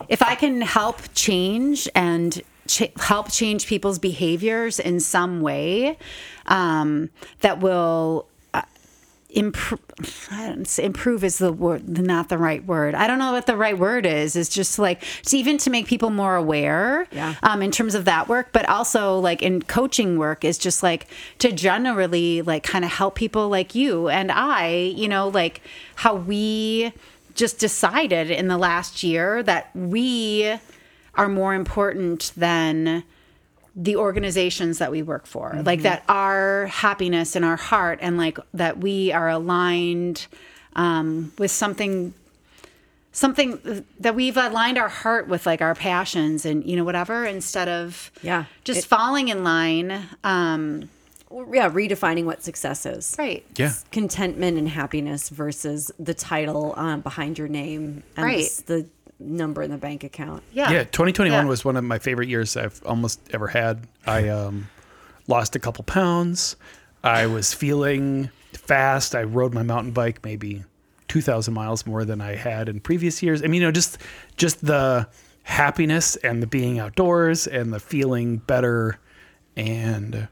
if 0.07 0.21
i 0.21 0.35
can 0.35 0.61
help 0.61 1.01
change 1.13 1.89
and 1.95 2.41
ch- 2.67 2.91
help 2.97 3.31
change 3.31 3.65
people's 3.65 3.97
behaviors 3.97 4.79
in 4.79 4.99
some 4.99 5.41
way 5.41 5.97
um, 6.45 7.09
that 7.41 7.59
will 7.59 8.26
improve 9.29 9.81
improve 10.79 11.21
is 11.23 11.37
the 11.37 11.51
word 11.51 11.85
not 11.99 12.29
the 12.29 12.37
right 12.37 12.65
word 12.65 12.95
i 12.95 13.07
don't 13.07 13.19
know 13.19 13.33
what 13.33 13.45
the 13.45 13.57
right 13.57 13.77
word 13.77 14.05
is 14.05 14.37
it's 14.37 14.47
just 14.47 14.79
like 14.79 15.03
it's 15.19 15.33
even 15.33 15.57
to 15.57 15.69
make 15.69 15.85
people 15.85 16.09
more 16.09 16.37
aware 16.37 17.07
Yeah. 17.11 17.35
um, 17.43 17.61
in 17.61 17.69
terms 17.71 17.93
of 17.93 18.05
that 18.05 18.29
work 18.29 18.49
but 18.53 18.67
also 18.69 19.19
like 19.19 19.41
in 19.41 19.61
coaching 19.61 20.17
work 20.17 20.45
is 20.45 20.57
just 20.57 20.81
like 20.81 21.07
to 21.39 21.51
generally 21.51 22.41
like 22.41 22.63
kind 22.63 22.85
of 22.85 22.91
help 22.91 23.15
people 23.15 23.49
like 23.49 23.75
you 23.75 24.07
and 24.07 24.31
i 24.31 24.69
you 24.95 25.09
know 25.09 25.27
like 25.27 25.59
how 25.95 26.15
we 26.15 26.93
just 27.35 27.59
decided 27.59 28.31
in 28.31 28.47
the 28.47 28.57
last 28.57 29.03
year 29.03 29.43
that 29.43 29.75
we 29.75 30.55
are 31.15 31.27
more 31.27 31.53
important 31.53 32.31
than 32.37 33.03
the 33.79 33.95
organizations 33.95 34.79
that 34.79 34.89
we 34.91 35.03
work 35.03 35.27
for 35.27 35.61
like 35.63 35.83
that 35.83 36.03
our 36.09 36.65
happiness 36.65 37.35
in 37.35 37.43
our 37.43 37.55
heart 37.57 37.99
and 38.01 38.17
like 38.17 38.39
that 38.53 38.79
we 38.79 39.11
are 39.11 39.29
aligned 39.29 40.25
um, 40.75 41.31
with 41.37 41.51
something 41.51 42.13
something 43.11 43.83
that 43.99 44.15
we've 44.15 44.37
aligned 44.37 44.77
our 44.77 44.89
heart 44.89 45.27
with 45.27 45.45
like 45.45 45.61
our 45.61 45.75
passions 45.75 46.45
and 46.45 46.65
you 46.65 46.75
know 46.75 46.83
whatever 46.83 47.25
instead 47.25 47.67
of 47.67 48.11
Yeah. 48.21 48.45
just 48.63 48.79
It- 48.79 48.85
falling 48.85 49.27
in 49.29 49.43
line 49.43 49.91
um, 50.23 50.89
Yeah, 51.31 51.69
redefining 51.69 52.25
what 52.25 52.43
success 52.43 52.85
is. 52.85 53.15
right 53.19 53.45
Yeah. 53.57 53.73
Contentment 53.91 54.57
and 54.57 54.69
happiness 54.69 55.29
versus 55.29 55.91
the 55.99 56.13
title 56.13 56.73
um, 56.77 57.01
behind 57.01 57.37
your 57.37 57.47
name 57.47 58.03
and 58.15 58.25
Right. 58.25 58.45
s- 58.45 58.61
the 58.61 58.85
number 59.19 59.61
in 59.63 59.71
the 59.71 59.77
bank 59.77 60.03
account. 60.03 60.43
yeah 60.53 60.71
Yeah, 60.71 60.83
2021 60.83 61.43
Yeah. 61.45 61.49
was 61.49 61.65
one 61.65 61.75
of 61.77 61.83
my 61.83 61.99
favorite 61.99 62.29
years 62.29 62.55
I've 62.57 62.81
almost 62.85 63.19
ever 63.33 63.47
had. 63.47 63.87
I 64.05 64.27
um, 64.29 64.67
lost 65.27 65.55
a 65.55 65.59
couple 65.59 65.83
pounds. 65.83 66.55
I 67.03 67.25
was 67.25 67.53
feeling 67.53 68.29
fast. 68.53 69.15
I 69.15 69.23
rode 69.23 69.53
my 69.53 69.63
mountain 69.63 69.91
bike 69.91 70.23
maybe 70.23 70.63
2,000 71.07 71.53
miles 71.53 71.85
more 71.85 72.05
than 72.05 72.21
I 72.21 72.35
had 72.35 72.69
in 72.69 72.79
previous 72.79 73.23
years. 73.23 73.41
I 73.41 73.47
mean, 73.47 73.61
you 73.61 73.67
know, 73.67 73.71
just 73.71 73.97
just 74.35 74.65
the 74.65 75.07
happiness 75.43 76.15
and 76.17 76.43
the 76.43 76.47
being 76.47 76.77
outdoors 76.79 77.47
and 77.47 77.71
the 77.73 77.79
feeling 77.79 78.37
better 78.37 78.99
and 79.55 80.27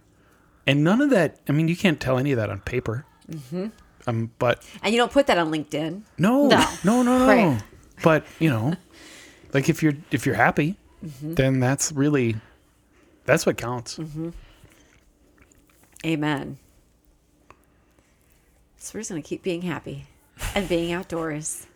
and 0.68 0.84
none 0.84 1.01
of 1.01 1.10
that. 1.12 1.39
I 1.48 1.51
mean, 1.54 1.68
you 1.68 1.75
can't 1.77 2.00
tell 2.00 2.18
any 2.18 2.32
of 2.34 2.38
that 2.38 2.50
on 2.50 2.60
paper. 2.62 3.06
Um, 4.08 4.32
but 4.38 4.63
And 4.84 4.94
you 4.94 5.00
don't 5.00 5.12
put 5.12 5.27
that 5.27 5.38
on 5.38 5.51
LinkedIn. 5.51 6.01
no, 6.18 6.48
No. 6.48 6.68
no, 6.84 7.01
no, 7.04 7.18
no. 7.20 7.27
Right. 7.27 7.63
But 8.04 8.25
you 8.40 8.50
know, 8.50 8.75
like 9.54 9.70
if 9.70 9.82
you're 9.84 9.94
if 10.12 10.25
you're 10.25 10.36
happy, 10.36 10.75
Mm-hmm. 11.06 11.34
then 11.36 11.60
that's 11.60 11.92
really 11.92 12.36
that's 13.25 13.46
what 13.46 13.58
counts. 13.58 14.00
Amen. 16.04 16.58
So 18.78 18.92
we're 18.96 19.02
just 19.02 19.10
to 19.22 19.22
keep 19.22 19.44
being 19.44 19.62
happy 19.64 20.06
and 20.56 20.68
being 20.68 20.92
outdoors 20.94 21.68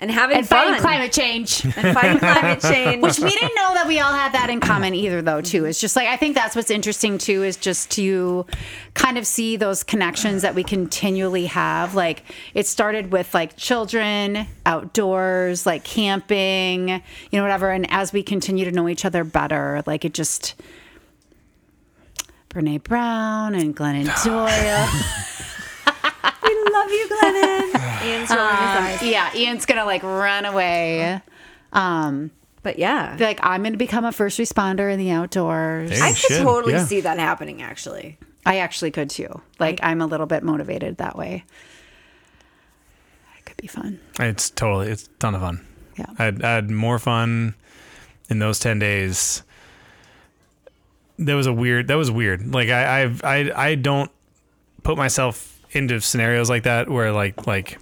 and 0.00 0.10
having 0.10 0.38
and 0.38 0.48
fun. 0.48 0.66
fighting 0.66 0.80
climate 0.80 1.12
change 1.12 1.62
and 1.64 1.94
fighting 1.94 2.18
climate 2.18 2.60
change. 2.62 3.02
Which 3.02 3.18
we 3.18 3.30
didn't 3.30 3.54
know 3.54 3.74
that 3.74 3.86
we 3.86 4.00
all 4.00 4.12
had 4.12 4.32
that 4.32 4.48
in 4.48 4.58
common 4.58 4.94
either, 4.94 5.20
though. 5.20 5.42
Too, 5.42 5.66
it's 5.66 5.78
just 5.78 5.94
like 5.94 6.08
I 6.08 6.16
think 6.16 6.34
that's 6.34 6.56
what's 6.56 6.70
interesting 6.70 7.18
too 7.18 7.44
is 7.44 7.56
just 7.56 7.90
to 7.92 8.46
kind 8.94 9.18
of 9.18 9.26
see 9.26 9.56
those 9.56 9.84
connections 9.84 10.42
that 10.42 10.54
we 10.54 10.64
continually 10.64 11.46
have. 11.46 11.94
Like 11.94 12.24
it 12.54 12.66
started 12.66 13.12
with 13.12 13.34
like 13.34 13.56
children, 13.56 14.46
outdoors, 14.64 15.66
like 15.66 15.84
camping, 15.84 16.88
you 16.88 17.00
know, 17.32 17.42
whatever. 17.42 17.70
And 17.70 17.86
as 17.90 18.12
we 18.12 18.22
continue 18.22 18.64
to 18.64 18.72
know 18.72 18.88
each 18.88 19.04
other 19.04 19.22
better, 19.22 19.82
like 19.86 20.04
it 20.04 20.14
just. 20.14 20.54
Brene 22.48 22.82
Brown 22.82 23.54
and 23.54 23.76
Glennon 23.76 24.06
Doyle. 24.24 24.88
We 26.64 26.72
love 26.72 26.90
you, 26.90 27.08
Glennon. 27.08 28.04
Ian's 28.04 28.30
rolling 28.30 28.56
his 28.56 29.00
eyes. 29.00 29.02
yeah, 29.02 29.34
Ian's 29.36 29.66
gonna 29.66 29.84
like 29.84 30.02
run 30.02 30.44
away. 30.46 31.20
Um, 31.72 32.30
But 32.62 32.78
yeah, 32.78 33.16
be 33.16 33.24
like 33.24 33.40
I'm 33.42 33.62
gonna 33.62 33.76
become 33.76 34.04
a 34.04 34.12
first 34.12 34.38
responder 34.38 34.92
in 34.92 34.98
the 34.98 35.10
outdoors. 35.10 35.90
There 35.90 36.02
I 36.02 36.08
could 36.10 36.16
should, 36.18 36.42
totally 36.42 36.74
yeah. 36.74 36.84
see 36.84 37.00
that 37.02 37.18
happening. 37.18 37.62
Actually, 37.62 38.18
I 38.44 38.58
actually 38.58 38.90
could 38.90 39.10
too. 39.10 39.40
Like 39.58 39.80
I'm 39.82 40.00
a 40.00 40.06
little 40.06 40.26
bit 40.26 40.42
motivated 40.42 40.96
that 40.98 41.16
way. 41.16 41.44
It 43.38 43.44
could 43.44 43.56
be 43.56 43.66
fun. 43.66 44.00
It's 44.18 44.50
totally 44.50 44.88
it's 44.88 45.04
a 45.06 45.08
ton 45.18 45.34
of 45.34 45.40
fun. 45.40 45.66
Yeah. 45.98 46.06
I 46.18 46.24
had, 46.24 46.42
I 46.42 46.54
had 46.54 46.70
more 46.70 46.98
fun 46.98 47.54
in 48.28 48.38
those 48.38 48.58
ten 48.58 48.78
days. 48.78 49.42
That 51.18 51.34
was 51.34 51.46
a 51.46 51.52
weird. 51.52 51.88
That 51.88 51.96
was 51.96 52.10
weird. 52.10 52.54
Like 52.54 52.70
I, 52.70 53.02
I've, 53.02 53.22
I, 53.24 53.52
I 53.54 53.74
don't 53.74 54.10
put 54.82 54.96
myself 54.96 55.59
into 55.72 56.00
scenarios 56.00 56.48
like 56.50 56.64
that 56.64 56.88
where 56.88 57.12
like 57.12 57.46
like 57.46 57.78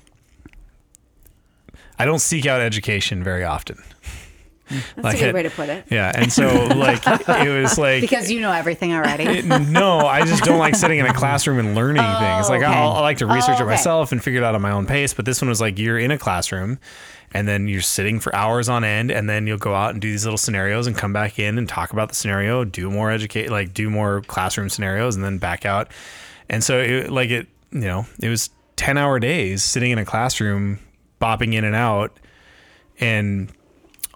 I 1.98 2.04
don't 2.04 2.20
seek 2.20 2.46
out 2.46 2.60
education 2.60 3.22
very 3.24 3.44
often. 3.44 3.82
That's 4.70 4.98
Like 5.02 5.16
a 5.16 5.18
good 5.20 5.28
it- 5.30 5.34
way 5.34 5.42
to 5.44 5.50
put 5.50 5.68
it. 5.70 5.84
Yeah, 5.90 6.12
and 6.14 6.30
so 6.30 6.46
like 6.76 7.02
it 7.06 7.48
was 7.62 7.78
like 7.78 8.02
Because 8.02 8.30
you 8.30 8.40
know 8.40 8.52
everything 8.52 8.92
already. 8.92 9.24
it- 9.24 9.44
no, 9.46 10.00
I 10.00 10.24
just 10.26 10.44
don't 10.44 10.58
like 10.58 10.74
sitting 10.74 10.98
in 10.98 11.06
a 11.06 11.14
classroom 11.14 11.58
and 11.58 11.74
learning 11.74 12.02
oh, 12.04 12.18
things. 12.20 12.48
Like 12.50 12.62
okay. 12.62 12.70
I'll, 12.70 12.92
I 12.92 13.00
like 13.00 13.18
to 13.18 13.26
research 13.26 13.48
Oh, 13.58 13.62
it 13.62 13.62
okay. 13.62 13.70
myself 13.70 14.12
and 14.12 14.22
figure 14.22 14.40
it 14.40 14.44
out 14.44 14.54
at 14.54 14.60
my 14.60 14.70
own 14.70 14.86
pace. 14.86 15.14
But 15.14 15.24
this 15.24 15.40
one 15.40 15.48
was 15.48 15.60
like 15.60 15.78
you're 15.78 15.98
in 15.98 16.10
a 16.10 16.18
classroom, 16.18 16.78
and 17.32 17.48
then 17.48 17.66
you're 17.66 17.80
sitting 17.80 18.20
for 18.20 18.34
hours 18.36 18.68
on 18.68 18.84
end, 18.84 19.10
and 19.10 19.28
then 19.28 19.46
you'll 19.46 19.56
go 19.56 19.74
out 19.74 19.92
and 19.92 20.02
do 20.02 20.10
these 20.10 20.24
little 20.26 20.36
scenarios 20.38 20.86
and 20.86 20.94
come 20.96 21.14
back 21.14 21.38
in 21.38 21.56
and 21.56 21.66
talk 21.66 21.94
about 21.94 22.10
the 22.10 22.14
scenario, 22.14 22.62
do 22.64 22.90
more 22.90 23.10
educate, 23.10 23.50
like 23.50 23.72
do 23.72 23.88
more 23.88 24.20
classroom 24.20 24.68
scenarios, 24.68 25.16
and 25.16 25.24
then 25.24 25.38
back 25.38 25.64
out. 25.64 25.88
And 26.50 26.62
so 26.62 26.78
it 26.78 27.10
like 27.10 27.30
it, 27.30 27.46
you 27.72 27.80
know, 27.80 28.06
it 28.20 28.28
was 28.28 28.50
ten 28.76 28.96
hour 28.96 29.18
days 29.18 29.62
sitting 29.62 29.90
in 29.90 29.98
a 29.98 30.04
classroom, 30.04 30.78
bopping 31.20 31.54
in 31.54 31.64
and 31.64 31.76
out, 31.76 32.18
and 33.00 33.52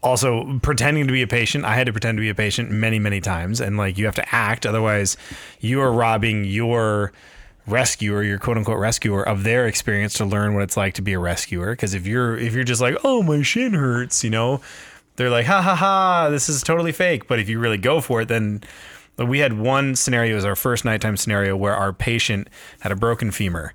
also 0.02 0.58
pretending 0.62 1.06
to 1.06 1.12
be 1.12 1.22
a 1.22 1.26
patient. 1.26 1.64
I 1.64 1.74
had 1.74 1.86
to 1.86 1.92
pretend 1.92 2.18
to 2.18 2.20
be 2.20 2.28
a 2.28 2.34
patient 2.34 2.70
many 2.70 2.98
many 2.98 3.20
times 3.20 3.60
and 3.60 3.76
like 3.76 3.98
you 3.98 4.06
have 4.06 4.14
to 4.16 4.34
act. 4.34 4.66
Otherwise 4.66 5.16
you 5.60 5.80
are 5.80 5.92
robbing 5.92 6.44
your 6.44 7.12
rescuer 7.66 8.24
your 8.24 8.38
quote 8.38 8.56
unquote 8.56 8.78
rescuer 8.78 9.22
of 9.22 9.44
their 9.44 9.68
experience 9.68 10.14
to 10.14 10.24
learn 10.24 10.54
what 10.54 10.64
it's 10.64 10.76
like 10.76 10.94
to 10.94 11.02
be 11.02 11.12
a 11.12 11.18
rescuer. 11.18 11.72
Because 11.72 11.94
if 11.94 12.06
you're 12.06 12.36
if 12.36 12.52
you're 12.52 12.64
just 12.64 12.80
like 12.80 12.96
oh 13.04 13.22
my 13.22 13.42
shin 13.42 13.74
hurts 13.74 14.24
you 14.24 14.30
know 14.30 14.60
they're 15.16 15.30
like 15.30 15.46
ha 15.46 15.62
ha 15.62 15.76
ha 15.76 16.28
this 16.30 16.48
is 16.48 16.62
totally 16.62 16.92
fake. 16.92 17.28
But 17.28 17.38
if 17.38 17.48
you 17.48 17.60
really 17.60 17.78
go 17.78 18.00
for 18.00 18.22
it 18.22 18.28
then 18.28 18.62
we 19.18 19.38
had 19.38 19.52
one 19.52 19.94
scenario 19.94 20.32
it 20.32 20.36
was 20.36 20.44
our 20.44 20.56
first 20.56 20.84
nighttime 20.84 21.16
scenario 21.16 21.56
where 21.56 21.74
our 21.74 21.92
patient 21.92 22.48
had 22.80 22.92
a 22.92 22.96
broken 22.96 23.30
femur 23.30 23.72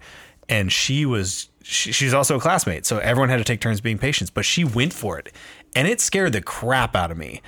and 0.49 0.71
she 0.71 1.05
was 1.05 1.49
she, 1.63 1.91
she's 1.91 2.13
also 2.13 2.37
a 2.37 2.39
classmate 2.39 2.85
so 2.85 2.97
everyone 2.99 3.29
had 3.29 3.37
to 3.37 3.43
take 3.43 3.61
turns 3.61 3.81
being 3.81 3.97
patients 3.97 4.29
but 4.29 4.45
she 4.45 4.63
went 4.63 4.93
for 4.93 5.17
it 5.19 5.31
and 5.77 5.87
it 5.87 6.01
scared 6.01 6.33
the 6.33 6.41
crap 6.41 6.95
out 6.95 7.11
of 7.11 7.17
me. 7.17 7.41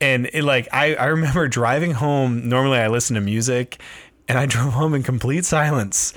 And 0.00 0.28
it 0.32 0.42
like 0.42 0.68
I, 0.72 0.94
I 0.96 1.06
remember 1.06 1.46
driving 1.48 1.92
home 1.92 2.48
normally 2.48 2.78
i 2.78 2.88
listen 2.88 3.14
to 3.14 3.20
music 3.20 3.80
and 4.26 4.36
i 4.38 4.46
drove 4.54 4.72
home 4.72 4.94
in 4.94 5.02
complete 5.02 5.44
silence. 5.44 6.12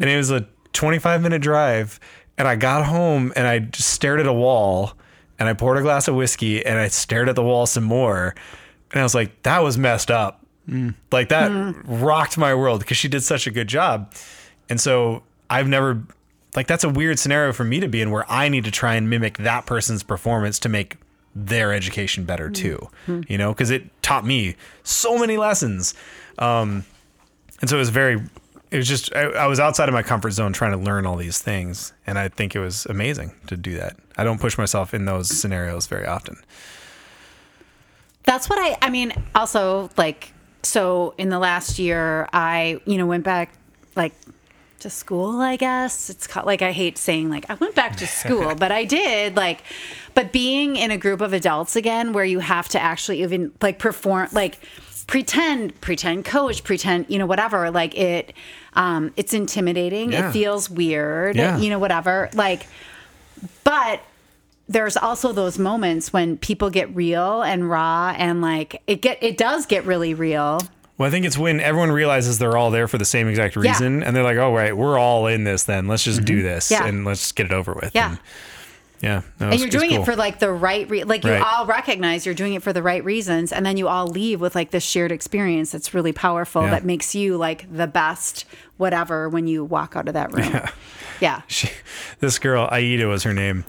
And 0.00 0.10
it 0.10 0.16
was 0.16 0.30
a 0.30 0.46
25 0.72 1.22
minute 1.22 1.42
drive 1.42 2.00
and 2.38 2.46
i 2.46 2.56
got 2.56 2.86
home 2.86 3.32
and 3.36 3.46
i 3.46 3.58
just 3.58 3.90
stared 3.90 4.20
at 4.20 4.26
a 4.26 4.32
wall 4.32 4.92
and 5.38 5.48
i 5.48 5.52
poured 5.52 5.76
a 5.78 5.82
glass 5.82 6.06
of 6.06 6.14
whiskey 6.14 6.64
and 6.64 6.78
i 6.78 6.86
stared 6.86 7.28
at 7.28 7.34
the 7.34 7.42
wall 7.42 7.66
some 7.66 7.82
more 7.82 8.36
and 8.92 9.00
i 9.00 9.02
was 9.02 9.14
like 9.14 9.42
that 9.42 9.62
was 9.62 9.78
messed 9.78 10.10
up. 10.10 10.40
Mm. 10.68 10.94
Like 11.10 11.30
that 11.30 11.50
mm. 11.50 11.82
rocked 11.84 12.38
my 12.38 12.54
world 12.54 12.80
because 12.80 12.96
she 12.96 13.08
did 13.08 13.22
such 13.22 13.46
a 13.46 13.50
good 13.50 13.68
job. 13.68 14.12
And 14.68 14.80
so 14.80 15.22
i've 15.48 15.66
never 15.66 16.02
like 16.54 16.68
that's 16.68 16.84
a 16.84 16.88
weird 16.88 17.18
scenario 17.18 17.52
for 17.52 17.64
me 17.64 17.80
to 17.80 17.88
be 17.88 18.00
in 18.00 18.12
where 18.12 18.24
i 18.30 18.48
need 18.48 18.64
to 18.64 18.70
try 18.70 18.94
and 18.94 19.10
mimic 19.10 19.38
that 19.38 19.66
person's 19.66 20.04
performance 20.04 20.60
to 20.60 20.68
make 20.68 20.96
their 21.34 21.72
education 21.72 22.24
better 22.24 22.48
mm. 22.50 22.54
too 22.54 22.88
you 23.28 23.36
know 23.36 23.52
because 23.52 23.70
it 23.70 23.84
taught 24.02 24.24
me 24.24 24.54
so 24.84 25.18
many 25.18 25.36
lessons. 25.36 25.94
Um 26.38 26.84
and 27.60 27.68
so 27.68 27.76
it 27.76 27.80
was 27.80 27.90
very 27.90 28.22
it 28.70 28.76
was 28.76 28.86
just 28.86 29.14
I, 29.14 29.22
I 29.22 29.46
was 29.48 29.58
outside 29.58 29.88
of 29.88 29.92
my 29.92 30.02
comfort 30.02 30.30
zone 30.30 30.52
trying 30.52 30.72
to 30.72 30.78
learn 30.78 31.04
all 31.04 31.16
these 31.16 31.40
things 31.40 31.92
and 32.06 32.18
i 32.18 32.28
think 32.28 32.54
it 32.54 32.60
was 32.60 32.86
amazing 32.86 33.32
to 33.48 33.56
do 33.56 33.76
that. 33.76 33.96
I 34.16 34.22
don't 34.22 34.40
push 34.40 34.56
myself 34.56 34.94
in 34.94 35.04
those 35.06 35.28
scenarios 35.28 35.88
very 35.88 36.06
often 36.06 36.36
That's 38.24 38.48
what 38.48 38.58
I 38.58 38.76
I 38.82 38.90
mean 38.90 39.12
also 39.34 39.90
like 39.96 40.32
so 40.62 41.14
in 41.18 41.28
the 41.30 41.38
last 41.38 41.78
year 41.78 42.28
I 42.32 42.80
you 42.84 42.98
know 42.98 43.06
went 43.06 43.24
back 43.24 43.52
like 43.96 44.12
to 44.80 44.90
school 44.90 45.40
I 45.40 45.56
guess 45.56 46.08
it's 46.10 46.26
called 46.26 46.46
like 46.46 46.62
I 46.62 46.72
hate 46.72 46.96
saying 46.98 47.28
like 47.30 47.48
I 47.50 47.54
went 47.54 47.74
back 47.74 47.96
to 47.96 48.06
school 48.20 48.54
but 48.54 48.70
I 48.72 48.84
did 48.84 49.36
like 49.36 49.62
but 50.14 50.32
being 50.32 50.76
in 50.76 50.90
a 50.90 50.98
group 50.98 51.20
of 51.20 51.32
adults 51.32 51.76
again 51.76 52.12
where 52.12 52.24
you 52.24 52.38
have 52.40 52.68
to 52.70 52.80
actually 52.80 53.22
even 53.22 53.52
like 53.60 53.78
perform 53.78 54.28
like 54.32 54.58
pretend 55.06 55.78
pretend 55.80 56.24
coach 56.24 56.62
pretend 56.62 57.06
you 57.08 57.18
know 57.18 57.26
whatever 57.26 57.70
like 57.70 57.96
it 57.98 58.32
um 58.74 59.12
it's 59.16 59.34
intimidating 59.34 60.12
Yeah. 60.12 60.28
it 60.28 60.32
feels 60.32 60.70
weird 60.70 61.36
Yeah. 61.36 61.58
you 61.58 61.68
know 61.68 61.78
whatever 61.80 62.30
like 62.34 62.66
but 63.64 64.00
there's 64.70 64.96
also 64.96 65.32
those 65.32 65.58
moments 65.58 66.12
when 66.12 66.38
people 66.38 66.70
get 66.70 66.94
real 66.94 67.42
and 67.42 67.68
raw 67.68 68.14
and 68.16 68.40
like 68.40 68.80
it 68.86 69.02
get 69.02 69.18
it 69.20 69.36
does 69.36 69.66
get 69.66 69.84
really 69.84 70.14
real 70.14 70.60
well 70.96 71.08
i 71.08 71.10
think 71.10 71.26
it's 71.26 71.36
when 71.36 71.58
everyone 71.60 71.90
realizes 71.90 72.38
they're 72.38 72.56
all 72.56 72.70
there 72.70 72.86
for 72.86 72.96
the 72.96 73.04
same 73.04 73.26
exact 73.28 73.56
reason 73.56 74.02
and 74.04 74.14
they're 74.14 74.22
like 74.22 74.36
oh 74.38 74.54
right 74.54 74.76
we're 74.76 74.96
all 74.96 75.26
in 75.26 75.42
this 75.42 75.64
then 75.64 75.88
let's 75.88 76.04
just 76.04 76.24
do 76.24 76.36
mm-hmm. 76.36 76.46
this 76.46 76.70
Yeah. 76.70 76.86
and 76.86 77.04
let's 77.04 77.32
get 77.32 77.46
it 77.46 77.52
over 77.52 77.74
with 77.74 77.90
Yeah. 77.94 78.10
and 78.10 78.18
yeah 79.02 79.22
no, 79.40 79.48
and 79.48 79.58
you're 79.58 79.68
doing 79.70 79.90
cool. 79.90 80.02
it 80.02 80.04
for 80.04 80.14
like 80.14 80.38
the 80.38 80.52
right 80.52 80.88
re- 80.88 81.04
like 81.04 81.24
you 81.24 81.32
Right. 81.32 81.42
all 81.42 81.66
recognize 81.66 82.24
you're 82.24 82.34
doing 82.34 82.54
it 82.54 82.62
for 82.62 82.72
the 82.72 82.82
right 82.82 83.02
reasons 83.02 83.50
and 83.50 83.66
then 83.66 83.76
you 83.76 83.88
all 83.88 84.06
leave 84.06 84.40
with 84.40 84.54
like 84.54 84.70
this 84.70 84.84
shared 84.84 85.10
experience 85.10 85.72
that's 85.72 85.92
really 85.94 86.12
powerful 86.12 86.62
Yeah. 86.62 86.70
that 86.70 86.84
makes 86.84 87.14
you 87.14 87.36
like 87.36 87.66
the 87.74 87.88
best 87.88 88.44
whatever 88.76 89.28
when 89.28 89.48
you 89.48 89.64
walk 89.64 89.96
out 89.96 90.06
of 90.06 90.14
that 90.14 90.32
room 90.32 90.44
yeah, 90.52 90.70
yeah. 91.20 91.42
she, 91.48 91.70
this 92.20 92.38
girl 92.38 92.68
Aida 92.70 93.06
was 93.08 93.24
her 93.24 93.32
name 93.34 93.64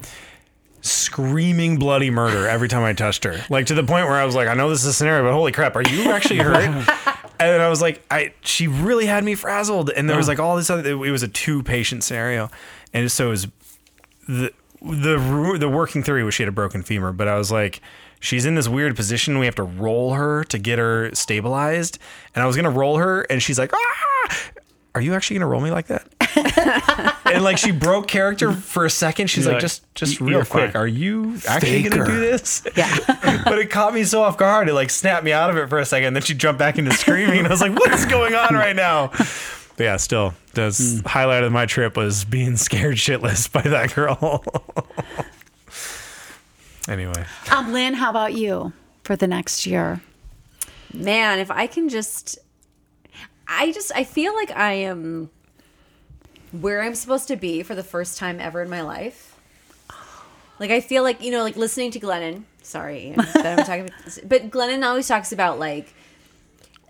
screaming 0.81 1.77
bloody 1.77 2.09
murder 2.09 2.47
every 2.47 2.67
time 2.67 2.83
I 2.83 2.93
touched 2.93 3.23
her. 3.23 3.39
Like 3.49 3.67
to 3.67 3.73
the 3.73 3.83
point 3.83 4.07
where 4.07 4.17
I 4.17 4.25
was 4.25 4.35
like 4.35 4.47
I 4.47 4.53
know 4.53 4.69
this 4.69 4.81
is 4.81 4.87
a 4.87 4.93
scenario 4.93 5.23
but 5.23 5.33
holy 5.33 5.51
crap 5.51 5.75
are 5.75 5.83
you 5.83 6.11
actually 6.11 6.37
hurt? 6.39 6.63
And 6.63 7.49
then 7.49 7.61
I 7.61 7.69
was 7.69 7.81
like 7.81 8.03
I 8.09 8.33
she 8.41 8.67
really 8.67 9.05
had 9.05 9.23
me 9.23 9.35
frazzled. 9.35 9.89
And 9.91 10.09
there 10.09 10.17
was 10.17 10.27
like 10.27 10.39
all 10.39 10.55
this 10.55 10.69
other 10.69 10.89
it 10.89 11.11
was 11.11 11.23
a 11.23 11.27
two 11.27 11.63
patient 11.63 12.03
scenario. 12.03 12.49
And 12.93 13.11
so 13.11 13.27
it 13.27 13.29
was 13.29 13.47
the 14.27 14.53
the 14.81 15.57
the 15.59 15.69
working 15.69 16.03
theory 16.03 16.23
was 16.23 16.33
she 16.33 16.43
had 16.43 16.49
a 16.49 16.53
broken 16.53 16.81
femur 16.81 17.11
but 17.11 17.27
I 17.27 17.37
was 17.37 17.51
like 17.51 17.81
she's 18.19 18.45
in 18.45 18.55
this 18.55 18.67
weird 18.67 18.95
position. 18.95 19.39
We 19.39 19.45
have 19.45 19.55
to 19.55 19.63
roll 19.63 20.13
her 20.13 20.43
to 20.45 20.57
get 20.57 20.79
her 20.79 21.13
stabilized. 21.13 21.99
And 22.33 22.43
I 22.43 22.47
was 22.47 22.55
gonna 22.55 22.71
roll 22.71 22.97
her 22.97 23.21
and 23.23 23.41
she's 23.41 23.59
like 23.59 23.71
ah! 23.73 24.37
Are 24.93 25.01
you 25.01 25.13
actually 25.13 25.37
gonna 25.37 25.47
roll 25.47 25.61
me 25.61 25.71
like 25.71 25.87
that 25.87 26.07
and 26.35 27.43
like 27.43 27.57
she 27.57 27.71
broke 27.71 28.07
character 28.07 28.51
for 28.51 28.85
a 28.85 28.89
second. 28.89 29.27
She's 29.27 29.45
like, 29.45 29.53
like, 29.53 29.61
just 29.61 29.95
just 29.95 30.21
real 30.21 30.45
quick. 30.45 30.73
fine." 30.73 30.81
Are 30.81 30.87
you 30.87 31.37
actually 31.47 31.83
gonna 31.83 32.05
do 32.05 32.19
this? 32.19 32.65
Yeah. 32.75 32.97
but 33.45 33.57
it 33.57 33.69
caught 33.69 33.93
me 33.93 34.03
so 34.03 34.23
off 34.23 34.37
guard. 34.37 34.69
It 34.69 34.73
like 34.73 34.89
snapped 34.89 35.23
me 35.23 35.31
out 35.31 35.49
of 35.49 35.57
it 35.57 35.69
for 35.69 35.79
a 35.79 35.85
second. 35.85 36.07
And 36.07 36.15
then 36.15 36.23
she 36.23 36.33
jumped 36.33 36.59
back 36.59 36.77
into 36.77 36.91
screaming, 36.91 37.39
and 37.39 37.47
I 37.47 37.51
was 37.51 37.61
like, 37.61 37.73
"What 37.73 37.91
is 37.93 38.05
going 38.05 38.35
on 38.35 38.53
right 38.55 38.75
now?" 38.75 39.07
But 39.77 39.85
yeah, 39.85 39.97
still, 39.97 40.33
the 40.53 41.01
highlight 41.05 41.43
of 41.43 41.51
my 41.51 41.65
trip 41.65 41.97
was 41.97 42.25
being 42.25 42.57
scared 42.57 42.97
shitless 42.97 43.51
by 43.51 43.61
that 43.61 43.95
girl. 43.95 44.43
anyway, 46.87 47.25
um 47.51 47.71
lynn 47.71 47.93
how 47.93 48.09
about 48.09 48.33
you 48.33 48.73
for 49.03 49.15
the 49.15 49.27
next 49.27 49.65
year 49.65 50.01
Man, 50.93 51.39
if 51.39 51.49
I 51.51 51.67
can 51.67 51.89
just 51.89 52.37
I 53.47 53.71
just 53.71 53.91
I 53.95 54.03
feel 54.03 54.33
like 54.35 54.51
I 54.51 54.73
am 54.73 55.29
where 56.51 56.81
I'm 56.81 56.95
supposed 56.95 57.27
to 57.29 57.35
be 57.35 57.63
for 57.63 57.75
the 57.75 57.83
first 57.83 58.17
time 58.17 58.39
ever 58.39 58.61
in 58.61 58.69
my 58.69 58.81
life. 58.81 59.35
Like 60.59 60.71
I 60.71 60.81
feel 60.81 61.03
like, 61.03 61.23
you 61.23 61.31
know, 61.31 61.41
like 61.43 61.55
listening 61.55 61.91
to 61.91 61.99
Glennon, 61.99 62.43
sorry 62.61 63.07
Ian, 63.07 63.15
that 63.15 63.59
I'm 63.59 63.65
talking 63.65 63.85
about, 63.85 64.19
but 64.29 64.51
Glennon 64.51 64.85
always 64.85 65.07
talks 65.07 65.31
about 65.31 65.59
like 65.59 65.93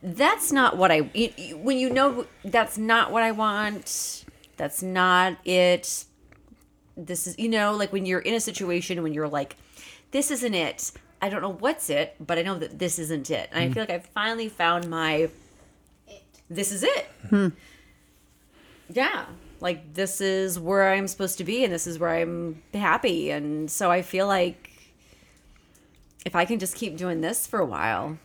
that's 0.03 0.51
not 0.51 0.77
what 0.77 0.91
I 0.91 1.09
you- 1.13 1.33
you- 1.37 1.57
when 1.57 1.77
you 1.77 1.89
know 1.89 2.25
that's 2.43 2.77
not 2.77 3.11
what 3.11 3.23
I 3.23 3.31
want, 3.31 4.25
that's 4.57 4.81
not 4.83 5.37
it. 5.45 6.05
This 6.97 7.27
is, 7.27 7.39
you 7.39 7.47
know, 7.47 7.73
like 7.73 7.93
when 7.93 8.05
you're 8.05 8.19
in 8.19 8.33
a 8.33 8.39
situation 8.41 9.03
when 9.03 9.13
you're 9.13 9.29
like 9.29 9.55
this 10.11 10.31
isn't 10.31 10.53
it. 10.53 10.91
I 11.21 11.29
don't 11.29 11.41
know 11.41 11.53
what's 11.53 11.89
it, 11.89 12.15
but 12.19 12.39
I 12.39 12.41
know 12.41 12.57
that 12.57 12.79
this 12.79 12.97
isn't 12.97 13.29
it. 13.29 13.47
And 13.53 13.63
I 13.63 13.67
mm. 13.67 13.73
feel 13.73 13.83
like 13.83 13.91
I 13.91 13.99
finally 13.99 14.49
found 14.49 14.89
my 14.89 15.29
this 16.49 16.71
is 16.71 16.83
it. 16.83 17.09
Hmm. 17.29 17.49
Yeah. 18.89 19.25
Like 19.61 19.93
this 19.93 20.19
is 20.19 20.59
where 20.59 20.91
I'm 20.91 21.07
supposed 21.07 21.37
to 21.37 21.43
be 21.43 21.63
and 21.63 21.71
this 21.71 21.87
is 21.87 21.99
where 21.99 22.09
I'm 22.09 22.61
happy. 22.73 23.29
And 23.29 23.69
so 23.69 23.91
I 23.91 24.01
feel 24.01 24.27
like 24.27 24.71
if 26.25 26.35
I 26.35 26.45
can 26.45 26.59
just 26.59 26.75
keep 26.75 26.97
doing 26.97 27.21
this 27.21 27.47
for 27.47 27.59
a 27.59 27.65
while 27.65 28.17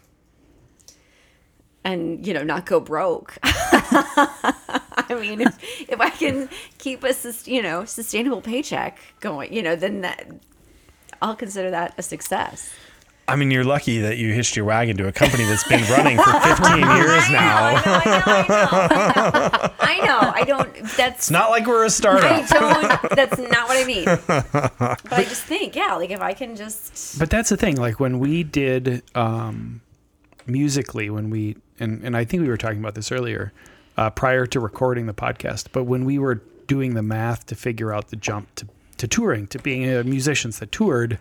and, 1.84 2.26
you 2.26 2.34
know, 2.34 2.42
not 2.42 2.66
go 2.66 2.80
broke. 2.80 3.38
I 3.42 5.16
mean, 5.20 5.42
if, 5.42 5.58
if 5.88 6.00
I 6.00 6.10
can 6.10 6.48
keep 6.78 7.04
a, 7.04 7.14
you 7.44 7.62
know, 7.62 7.84
sustainable 7.84 8.40
paycheck 8.40 8.98
going, 9.20 9.52
you 9.52 9.62
know, 9.62 9.76
then 9.76 10.00
that 10.00 10.26
I'll 11.22 11.36
consider 11.36 11.70
that 11.70 11.94
a 11.98 12.02
success. 12.02 12.70
I 13.28 13.34
mean, 13.34 13.50
you're 13.50 13.64
lucky 13.64 13.98
that 14.00 14.18
you 14.18 14.32
hitched 14.32 14.54
your 14.54 14.64
wagon 14.66 14.96
to 14.98 15.08
a 15.08 15.12
company 15.12 15.44
that's 15.44 15.66
been 15.68 15.82
running 15.90 16.16
for 16.16 16.30
15 16.32 16.78
years 16.96 17.28
now. 17.30 17.74
I 17.74 17.82
know, 17.84 18.00
I 18.04 18.46
know, 19.66 19.74
I 19.80 20.06
know. 20.06 20.32
I 20.34 20.44
don't. 20.44 20.74
That's 20.96 21.18
It's 21.18 21.30
not 21.30 21.50
like 21.50 21.66
we're 21.66 21.84
a 21.84 21.90
startup. 21.90 22.48
don't. 22.48 23.16
That's 23.16 23.38
not 23.38 23.68
what 23.68 23.76
I 23.76 23.84
mean. 23.84 24.04
But 24.04 25.12
I 25.12 25.24
just 25.24 25.42
think, 25.42 25.74
yeah, 25.74 25.94
like 25.96 26.10
if 26.10 26.20
I 26.20 26.34
can 26.34 26.54
just. 26.56 27.18
But 27.18 27.30
that's 27.30 27.48
the 27.48 27.56
thing. 27.56 27.76
Like 27.76 27.98
when 27.98 28.18
we 28.20 28.44
did 28.44 29.02
um, 29.16 29.80
musically, 30.46 31.10
when 31.10 31.30
we 31.30 31.56
and 31.80 32.04
and 32.04 32.16
I 32.16 32.24
think 32.24 32.42
we 32.42 32.48
were 32.48 32.56
talking 32.56 32.78
about 32.78 32.94
this 32.94 33.10
earlier, 33.10 33.52
uh, 33.96 34.10
prior 34.10 34.46
to 34.46 34.60
recording 34.60 35.06
the 35.06 35.14
podcast. 35.14 35.68
But 35.72 35.84
when 35.84 36.04
we 36.04 36.18
were 36.18 36.42
doing 36.68 36.94
the 36.94 37.02
math 37.02 37.46
to 37.46 37.54
figure 37.56 37.92
out 37.92 38.08
the 38.10 38.16
jump 38.16 38.54
to 38.56 38.68
to 38.98 39.08
touring, 39.08 39.46
to 39.48 39.58
being 39.58 39.92
uh, 39.92 40.02
musicians 40.04 40.58
that 40.60 40.70
toured, 40.72 41.18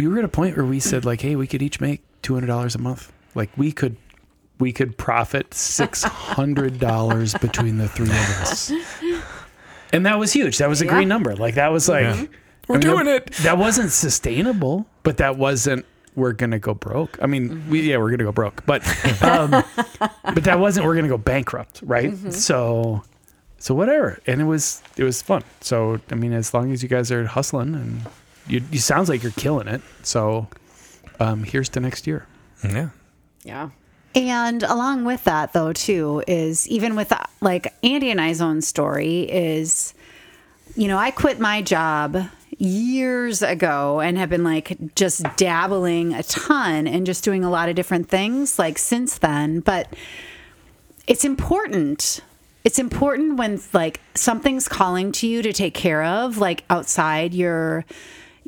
we 0.00 0.08
were 0.08 0.18
at 0.18 0.24
a 0.24 0.28
point 0.28 0.56
where 0.56 0.64
we 0.66 0.80
said 0.80 1.04
like, 1.04 1.20
hey, 1.20 1.36
we 1.36 1.46
could 1.46 1.62
each 1.62 1.80
make 1.80 2.02
two 2.22 2.34
hundred 2.34 2.46
dollars 2.46 2.74
a 2.74 2.78
month. 2.78 3.12
Like 3.34 3.50
we 3.56 3.72
could 3.72 3.96
we 4.58 4.72
could 4.72 4.96
profit 4.98 5.52
six 5.54 6.02
hundred 6.02 6.78
dollars 6.78 7.34
between 7.40 7.76
the 7.78 7.88
three 7.88 8.06
of 8.08 8.12
us. 8.40 8.72
And 9.92 10.06
that 10.06 10.18
was 10.18 10.32
huge. 10.32 10.58
That 10.58 10.68
was 10.68 10.80
a 10.82 10.84
Yeah. 10.84 10.90
great 10.92 11.08
number. 11.08 11.34
Like 11.36 11.54
that 11.56 11.68
was 11.72 11.88
like 11.88 12.04
Yeah. 12.04 12.24
We're 12.68 12.78
doing 12.78 13.06
that, 13.06 13.26
it. 13.26 13.32
That 13.42 13.58
wasn't 13.58 13.90
sustainable, 13.90 14.86
but 15.02 15.16
that 15.16 15.36
wasn't 15.36 15.84
we're 16.14 16.32
gonna 16.32 16.58
go 16.58 16.74
broke. 16.74 17.18
I 17.22 17.26
mean, 17.26 17.48
Mm-hmm. 17.50 17.70
we 17.70 17.80
yeah, 17.82 17.96
we're 17.98 18.10
gonna 18.10 18.24
go 18.24 18.32
broke. 18.32 18.64
But 18.66 18.82
um 19.22 19.50
but 20.34 20.44
that 20.44 20.58
wasn't 20.60 20.86
we're 20.86 20.94
gonna 20.94 21.08
go 21.08 21.18
bankrupt, 21.18 21.80
right? 21.84 22.10
Mm-hmm. 22.12 22.30
So 22.30 23.02
so 23.58 23.74
whatever. 23.74 24.20
And 24.26 24.40
it 24.40 24.44
was 24.44 24.82
it 24.96 25.04
was 25.04 25.20
fun. 25.22 25.42
So 25.60 26.00
I 26.10 26.14
mean 26.14 26.32
as 26.32 26.54
long 26.54 26.72
as 26.72 26.82
you 26.82 26.88
guys 26.88 27.10
are 27.10 27.26
hustling 27.26 27.74
and 27.74 28.02
you 28.46 28.62
you 28.70 28.78
sounds 28.78 29.08
like 29.08 29.22
you're 29.22 29.32
killing 29.32 29.68
it. 29.68 29.80
So 30.02 30.48
um 31.18 31.44
here's 31.44 31.68
to 31.70 31.80
next 31.80 32.06
year. 32.06 32.26
Yeah. 32.64 32.90
Yeah. 33.44 33.70
And 34.14 34.62
along 34.64 35.04
with 35.04 35.22
that, 35.24 35.52
though, 35.52 35.72
too, 35.72 36.22
is 36.26 36.68
even 36.68 36.96
with 36.96 37.12
uh, 37.12 37.22
like 37.40 37.72
Andy 37.82 38.10
and 38.10 38.20
I's 38.20 38.40
own 38.40 38.60
story 38.60 39.20
is, 39.20 39.94
you 40.74 40.88
know, 40.88 40.98
I 40.98 41.12
quit 41.12 41.38
my 41.38 41.62
job 41.62 42.28
years 42.58 43.40
ago 43.40 44.00
and 44.00 44.18
have 44.18 44.28
been 44.28 44.44
like 44.44 44.94
just 44.96 45.24
dabbling 45.36 46.12
a 46.12 46.22
ton 46.24 46.86
and 46.86 47.06
just 47.06 47.22
doing 47.22 47.44
a 47.44 47.50
lot 47.50 47.68
of 47.68 47.76
different 47.76 48.08
things 48.08 48.58
like 48.58 48.78
since 48.78 49.18
then. 49.18 49.60
But 49.60 49.94
it's 51.06 51.24
important. 51.24 52.20
It's 52.64 52.78
important 52.80 53.36
when 53.36 53.60
like 53.72 54.00
something's 54.14 54.68
calling 54.68 55.12
to 55.12 55.28
you 55.28 55.40
to 55.40 55.52
take 55.52 55.72
care 55.72 56.02
of, 56.02 56.36
like 56.36 56.64
outside 56.68 57.32
your 57.32 57.84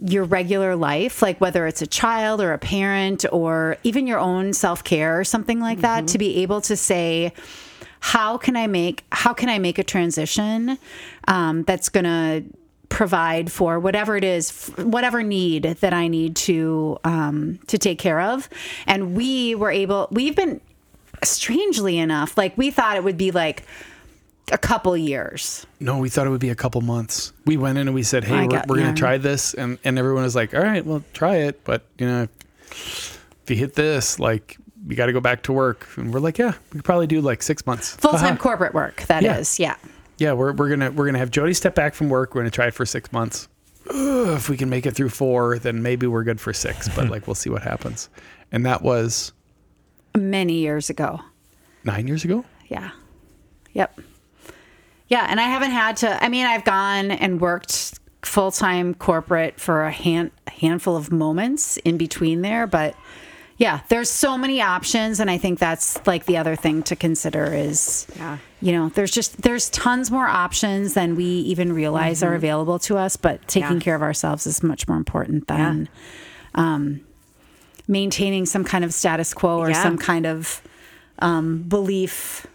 your 0.04 0.24
regular 0.24 0.74
life, 0.74 1.22
like 1.22 1.40
whether 1.40 1.66
it's 1.66 1.80
a 1.80 1.86
child 1.86 2.40
or 2.40 2.52
a 2.52 2.58
parent 2.58 3.24
or 3.30 3.76
even 3.84 4.06
your 4.06 4.18
own 4.18 4.52
self 4.52 4.82
care 4.82 5.18
or 5.18 5.24
something 5.24 5.60
like 5.60 5.80
that, 5.80 6.08
to 6.08 6.18
be 6.18 6.38
able 6.42 6.60
to 6.62 6.76
say, 6.76 7.32
how 8.00 8.36
can 8.36 8.56
I 8.56 8.66
make 8.66 9.04
how 9.12 9.32
can 9.32 9.48
I 9.48 9.60
make 9.60 9.78
a 9.78 9.84
transition 9.84 10.76
um, 11.28 11.62
that's 11.62 11.88
gonna 11.88 12.42
provide 12.88 13.50
for 13.50 13.78
whatever 13.78 14.16
it 14.16 14.24
is, 14.24 14.50
f- 14.50 14.84
whatever 14.84 15.22
need 15.22 15.62
that 15.62 15.94
I 15.94 16.08
need 16.08 16.34
to 16.36 16.98
um, 17.04 17.60
to 17.68 17.78
take 17.78 17.98
care 17.98 18.20
of, 18.20 18.48
and 18.86 19.14
we 19.14 19.54
were 19.54 19.70
able. 19.70 20.08
We've 20.10 20.34
been 20.34 20.60
strangely 21.22 21.96
enough, 21.98 22.36
like 22.36 22.58
we 22.58 22.72
thought 22.72 22.96
it 22.96 23.04
would 23.04 23.16
be 23.16 23.30
like 23.30 23.62
a 24.50 24.58
couple 24.58 24.96
years. 24.96 25.66
No, 25.80 25.98
we 25.98 26.08
thought 26.08 26.26
it 26.26 26.30
would 26.30 26.40
be 26.40 26.50
a 26.50 26.54
couple 26.54 26.80
months. 26.80 27.32
We 27.46 27.56
went 27.56 27.78
in 27.78 27.86
and 27.88 27.94
we 27.94 28.02
said, 28.02 28.24
"Hey, 28.24 28.34
I 28.34 28.42
we're, 28.42 28.48
got- 28.48 28.68
we're 28.68 28.78
yeah. 28.78 28.82
going 28.84 28.94
to 28.94 28.98
try 29.00 29.18
this," 29.18 29.54
and 29.54 29.78
and 29.84 29.98
everyone 29.98 30.22
was 30.24 30.34
like, 30.34 30.54
"All 30.54 30.62
right, 30.62 30.84
well, 30.84 31.02
try 31.12 31.36
it." 31.36 31.62
But 31.64 31.82
you 31.98 32.06
know, 32.06 32.28
if 32.70 33.44
you 33.48 33.56
hit 33.56 33.74
this, 33.74 34.18
like, 34.18 34.56
you 34.88 34.96
got 34.96 35.06
to 35.06 35.12
go 35.12 35.20
back 35.20 35.42
to 35.44 35.52
work. 35.52 35.86
And 35.96 36.12
we're 36.12 36.20
like, 36.20 36.38
"Yeah, 36.38 36.52
we 36.72 36.78
could 36.78 36.84
probably 36.84 37.06
do 37.06 37.20
like 37.20 37.42
six 37.42 37.64
months 37.66 37.94
Full 37.96 38.10
time 38.12 38.20
Haha. 38.20 38.32
Uh-huh. 38.32 38.42
corporate 38.42 38.74
work, 38.74 39.02
That 39.02 39.24
is, 39.24 39.58
Yeah. 39.60 39.76
yeah. 39.82 39.88
Yeah, 40.18 40.32
we're 40.34 40.52
we're 40.52 40.68
gonna 40.68 40.90
we're 40.90 41.06
gonna 41.06 41.18
have 41.18 41.30
Jody 41.30 41.54
step 41.54 41.74
back 41.74 41.94
from 41.94 42.08
work. 42.08 42.34
We're 42.34 42.42
gonna 42.42 42.50
try 42.50 42.66
it 42.66 42.74
for 42.74 42.84
six 42.86 43.10
months. 43.12 43.48
Ugh, 43.90 44.36
if 44.36 44.48
we 44.48 44.56
can 44.56 44.68
make 44.70 44.86
it 44.86 44.94
through 44.94 45.08
four, 45.08 45.58
then 45.58 45.82
maybe 45.82 46.06
we're 46.06 46.22
good 46.22 46.40
for 46.40 46.52
six. 46.52 46.88
But 46.88 47.08
like, 47.10 47.26
we'll 47.26 47.34
see 47.34 47.50
what 47.50 47.62
happens. 47.62 48.08
And 48.52 48.64
that 48.66 48.82
was 48.82 49.32
Many 50.16 50.54
years 50.58 50.90
ago. 50.90 51.20
nine 51.84 52.06
years 52.06 52.24
ago. 52.24 52.44
Yeah. 52.68 52.90
Yep. 53.72 53.98
Yeah, 55.12 55.26
and 55.28 55.38
I 55.38 55.44
haven't 55.44 55.72
had 55.72 55.98
to. 55.98 56.24
I 56.24 56.28
mean, 56.30 56.46
I've 56.46 56.64
gone 56.64 57.10
and 57.10 57.38
worked 57.38 57.98
full 58.22 58.50
time 58.50 58.94
corporate 58.94 59.60
for 59.60 59.84
a 59.84 59.90
hand 59.92 60.30
a 60.46 60.50
handful 60.52 60.96
of 60.96 61.12
moments 61.12 61.76
in 61.78 61.98
between 61.98 62.40
there, 62.40 62.66
but 62.66 62.94
yeah, 63.58 63.80
there's 63.90 64.08
so 64.08 64.38
many 64.38 64.62
options, 64.62 65.20
and 65.20 65.30
I 65.30 65.36
think 65.36 65.58
that's 65.58 66.00
like 66.06 66.24
the 66.24 66.38
other 66.38 66.56
thing 66.56 66.82
to 66.84 66.96
consider 66.96 67.44
is, 67.52 68.06
Yeah. 68.16 68.38
you 68.62 68.72
know, 68.72 68.88
there's 68.88 69.10
just 69.10 69.42
there's 69.42 69.68
tons 69.68 70.10
more 70.10 70.26
options 70.26 70.94
than 70.94 71.14
we 71.14 71.24
even 71.24 71.74
realize 71.74 72.22
are 72.22 72.34
available 72.34 72.78
to 72.88 72.96
us, 72.96 73.16
but 73.18 73.46
taking 73.46 73.64
Mm-hmm. 73.68 73.74
Yeah. 73.76 73.80
care 73.84 73.94
of 73.96 74.02
ourselves 74.02 74.46
is 74.46 74.62
much 74.62 74.88
more 74.88 74.96
important 74.96 75.46
than 75.46 75.90
um, 76.54 77.02
maintaining 77.86 78.46
some 78.46 78.64
kind 78.64 78.82
of 78.84 78.94
status 78.94 79.34
quo 79.34 79.58
or 79.58 79.68
Yeah. 79.68 79.82
some 79.82 79.98
kind 79.98 80.24
of 80.26 80.62
um, 81.18 81.62
belief 81.68 82.46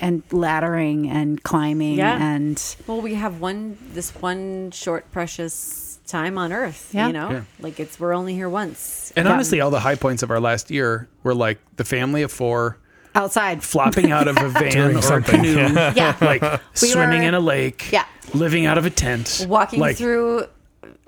and 0.00 0.26
laddering 0.30 1.08
and 1.08 1.42
climbing 1.42 1.98
Yeah. 1.98 2.16
and 2.20 2.60
Well, 2.86 3.00
we 3.00 3.14
have 3.14 3.40
one 3.40 3.76
this 3.92 4.10
one 4.20 4.70
short 4.72 5.10
precious 5.12 5.98
time 6.06 6.38
on 6.38 6.52
Earth. 6.52 6.90
Yeah. 6.92 7.06
You 7.08 7.12
know, 7.12 7.30
Yeah. 7.30 7.40
like 7.60 7.78
it's 7.78 8.00
we're 8.00 8.14
only 8.14 8.34
here 8.34 8.48
once. 8.48 9.12
And 9.16 9.26
Yeah. 9.26 9.32
honestly, 9.34 9.60
all 9.60 9.70
the 9.70 9.80
high 9.80 9.94
points 9.94 10.22
of 10.22 10.30
our 10.30 10.40
last 10.40 10.70
year 10.70 11.08
were 11.22 11.34
like 11.34 11.58
the 11.76 11.84
family 11.84 12.22
of 12.22 12.32
four 12.32 12.78
outside. 13.14 13.62
flopping 13.62 14.10
out 14.10 14.26
of 14.26 14.36
a 14.38 14.48
van 14.60 14.70
Doing 14.72 14.96
or 15.04 15.18
a 15.18 15.22
canoe, 15.22 15.68
Yeah. 15.94 16.16
like 16.20 16.42
We 16.42 16.58
swimming 16.88 17.20
were- 17.20 17.28
in 17.28 17.34
a 17.34 17.40
lake, 17.40 17.92
Yeah. 17.92 18.04
living 18.34 18.66
out 18.66 18.78
of 18.78 18.86
a 18.86 18.90
tent, 18.90 19.46
Walking 19.48 19.78
like, 19.80 19.96
through 19.96 20.44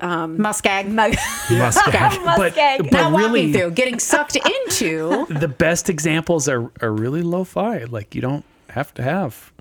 um, 0.01 0.37
Muskeg. 0.39 0.89
Mug- 0.89 1.13
Muskeg. 1.49 2.25
But, 2.25 2.55
but 2.55 2.93
Not 2.93 3.13
really, 3.13 3.23
walking 3.47 3.53
through, 3.53 3.71
getting 3.73 3.99
sucked 4.01 4.37
into. 4.37 5.27
the 5.31 5.49
best 5.49 5.89
examples 5.89 6.49
are, 6.49 6.71
are 6.81 6.93
really 6.93 7.23
lo-fi. 7.23 7.85
Like 7.85 8.15
you 8.15 8.21
don't 8.21 8.45
have 8.73 8.93
to 8.95 9.03
have 9.03 9.53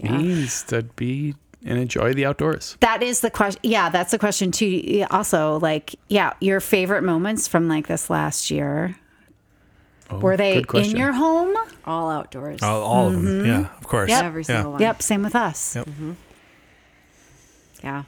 means 0.00 0.62
to 0.64 0.82
be 0.82 1.34
and 1.64 1.76
enjoy 1.78 2.14
the 2.14 2.24
outdoors. 2.24 2.76
That 2.80 3.02
is 3.02 3.20
the 3.20 3.30
question. 3.30 3.60
Yeah, 3.64 3.88
that's 3.88 4.12
the 4.12 4.18
question 4.18 4.52
too. 4.52 5.04
Also, 5.10 5.58
like, 5.58 5.96
yeah, 6.08 6.34
your 6.40 6.60
favorite 6.60 7.02
moments 7.02 7.48
from 7.48 7.66
like 7.68 7.88
this 7.88 8.08
last 8.08 8.50
year. 8.50 8.96
Were 10.10 10.36
they 10.38 10.64
Oh, 10.72 10.78
in 10.78 10.96
your 10.96 11.12
home? 11.12 11.54
all 11.84 12.08
outdoors. 12.10 12.62
all, 12.62 12.82
all 12.82 13.08
of 13.08 13.22
them. 13.22 13.44
Yeah, 13.44 13.66
of 13.76 13.86
course. 13.86 14.08
Yep. 14.08 14.24
Every 14.24 14.42
Yeah. 14.42 14.46
single 14.46 14.72
one. 14.72 14.80
Yep, 14.80 15.02
same 15.02 15.22
with 15.22 15.34
us. 15.36 15.76
Yep. 15.76 15.86
Mm-hmm. 15.86 16.12
Yeah. 17.82 18.02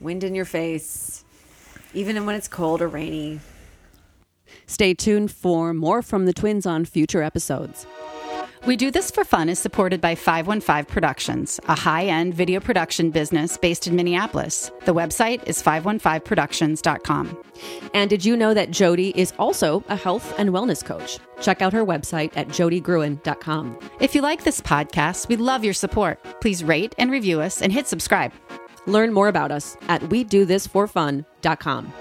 Wind 0.00 0.22
in 0.22 0.34
your 0.34 0.44
face, 0.44 1.24
even 1.94 2.24
when 2.26 2.36
it's 2.36 2.46
cold 2.48 2.80
or 2.80 2.88
rainy. 2.88 3.40
Stay 4.66 4.94
tuned 4.94 5.32
for 5.32 5.74
more 5.74 6.00
from 6.02 6.26
the 6.26 6.32
twins 6.32 6.64
on 6.64 6.84
future 6.84 7.22
episodes. 7.22 7.86
We 8.66 8.76
Do 8.76 8.90
This 8.90 9.10
for 9.10 9.24
Fun 9.24 9.48
is 9.48 9.58
supported 9.58 10.02
by 10.02 10.14
515 10.14 10.84
Productions, 10.84 11.58
a 11.66 11.74
high 11.74 12.04
end 12.04 12.34
video 12.34 12.60
production 12.60 13.10
business 13.10 13.56
based 13.56 13.86
in 13.86 13.96
Minneapolis. 13.96 14.70
The 14.84 14.92
website 14.92 15.42
is 15.48 15.62
515productions.com. 15.62 17.42
And 17.94 18.10
did 18.10 18.22
you 18.24 18.36
know 18.36 18.52
that 18.52 18.70
Jody 18.70 19.18
is 19.18 19.32
also 19.38 19.82
a 19.88 19.96
health 19.96 20.38
and 20.38 20.50
wellness 20.50 20.84
coach? 20.84 21.18
Check 21.40 21.62
out 21.62 21.72
her 21.72 21.84
website 21.84 22.32
at 22.36 22.48
jodygruen.com. 22.48 23.78
If 23.98 24.14
you 24.14 24.20
like 24.20 24.44
this 24.44 24.60
podcast, 24.60 25.28
we 25.28 25.36
love 25.36 25.64
your 25.64 25.74
support. 25.74 26.22
Please 26.42 26.62
rate 26.62 26.94
and 26.98 27.10
review 27.10 27.40
us 27.40 27.62
and 27.62 27.72
hit 27.72 27.86
subscribe. 27.86 28.32
Learn 28.86 29.12
more 29.14 29.28
about 29.28 29.52
us 29.52 29.76
at 29.88 30.02
we 30.10 30.22
do 30.22 30.44
this 30.44 30.66
for 30.66 30.86
fun.com. 30.86 31.92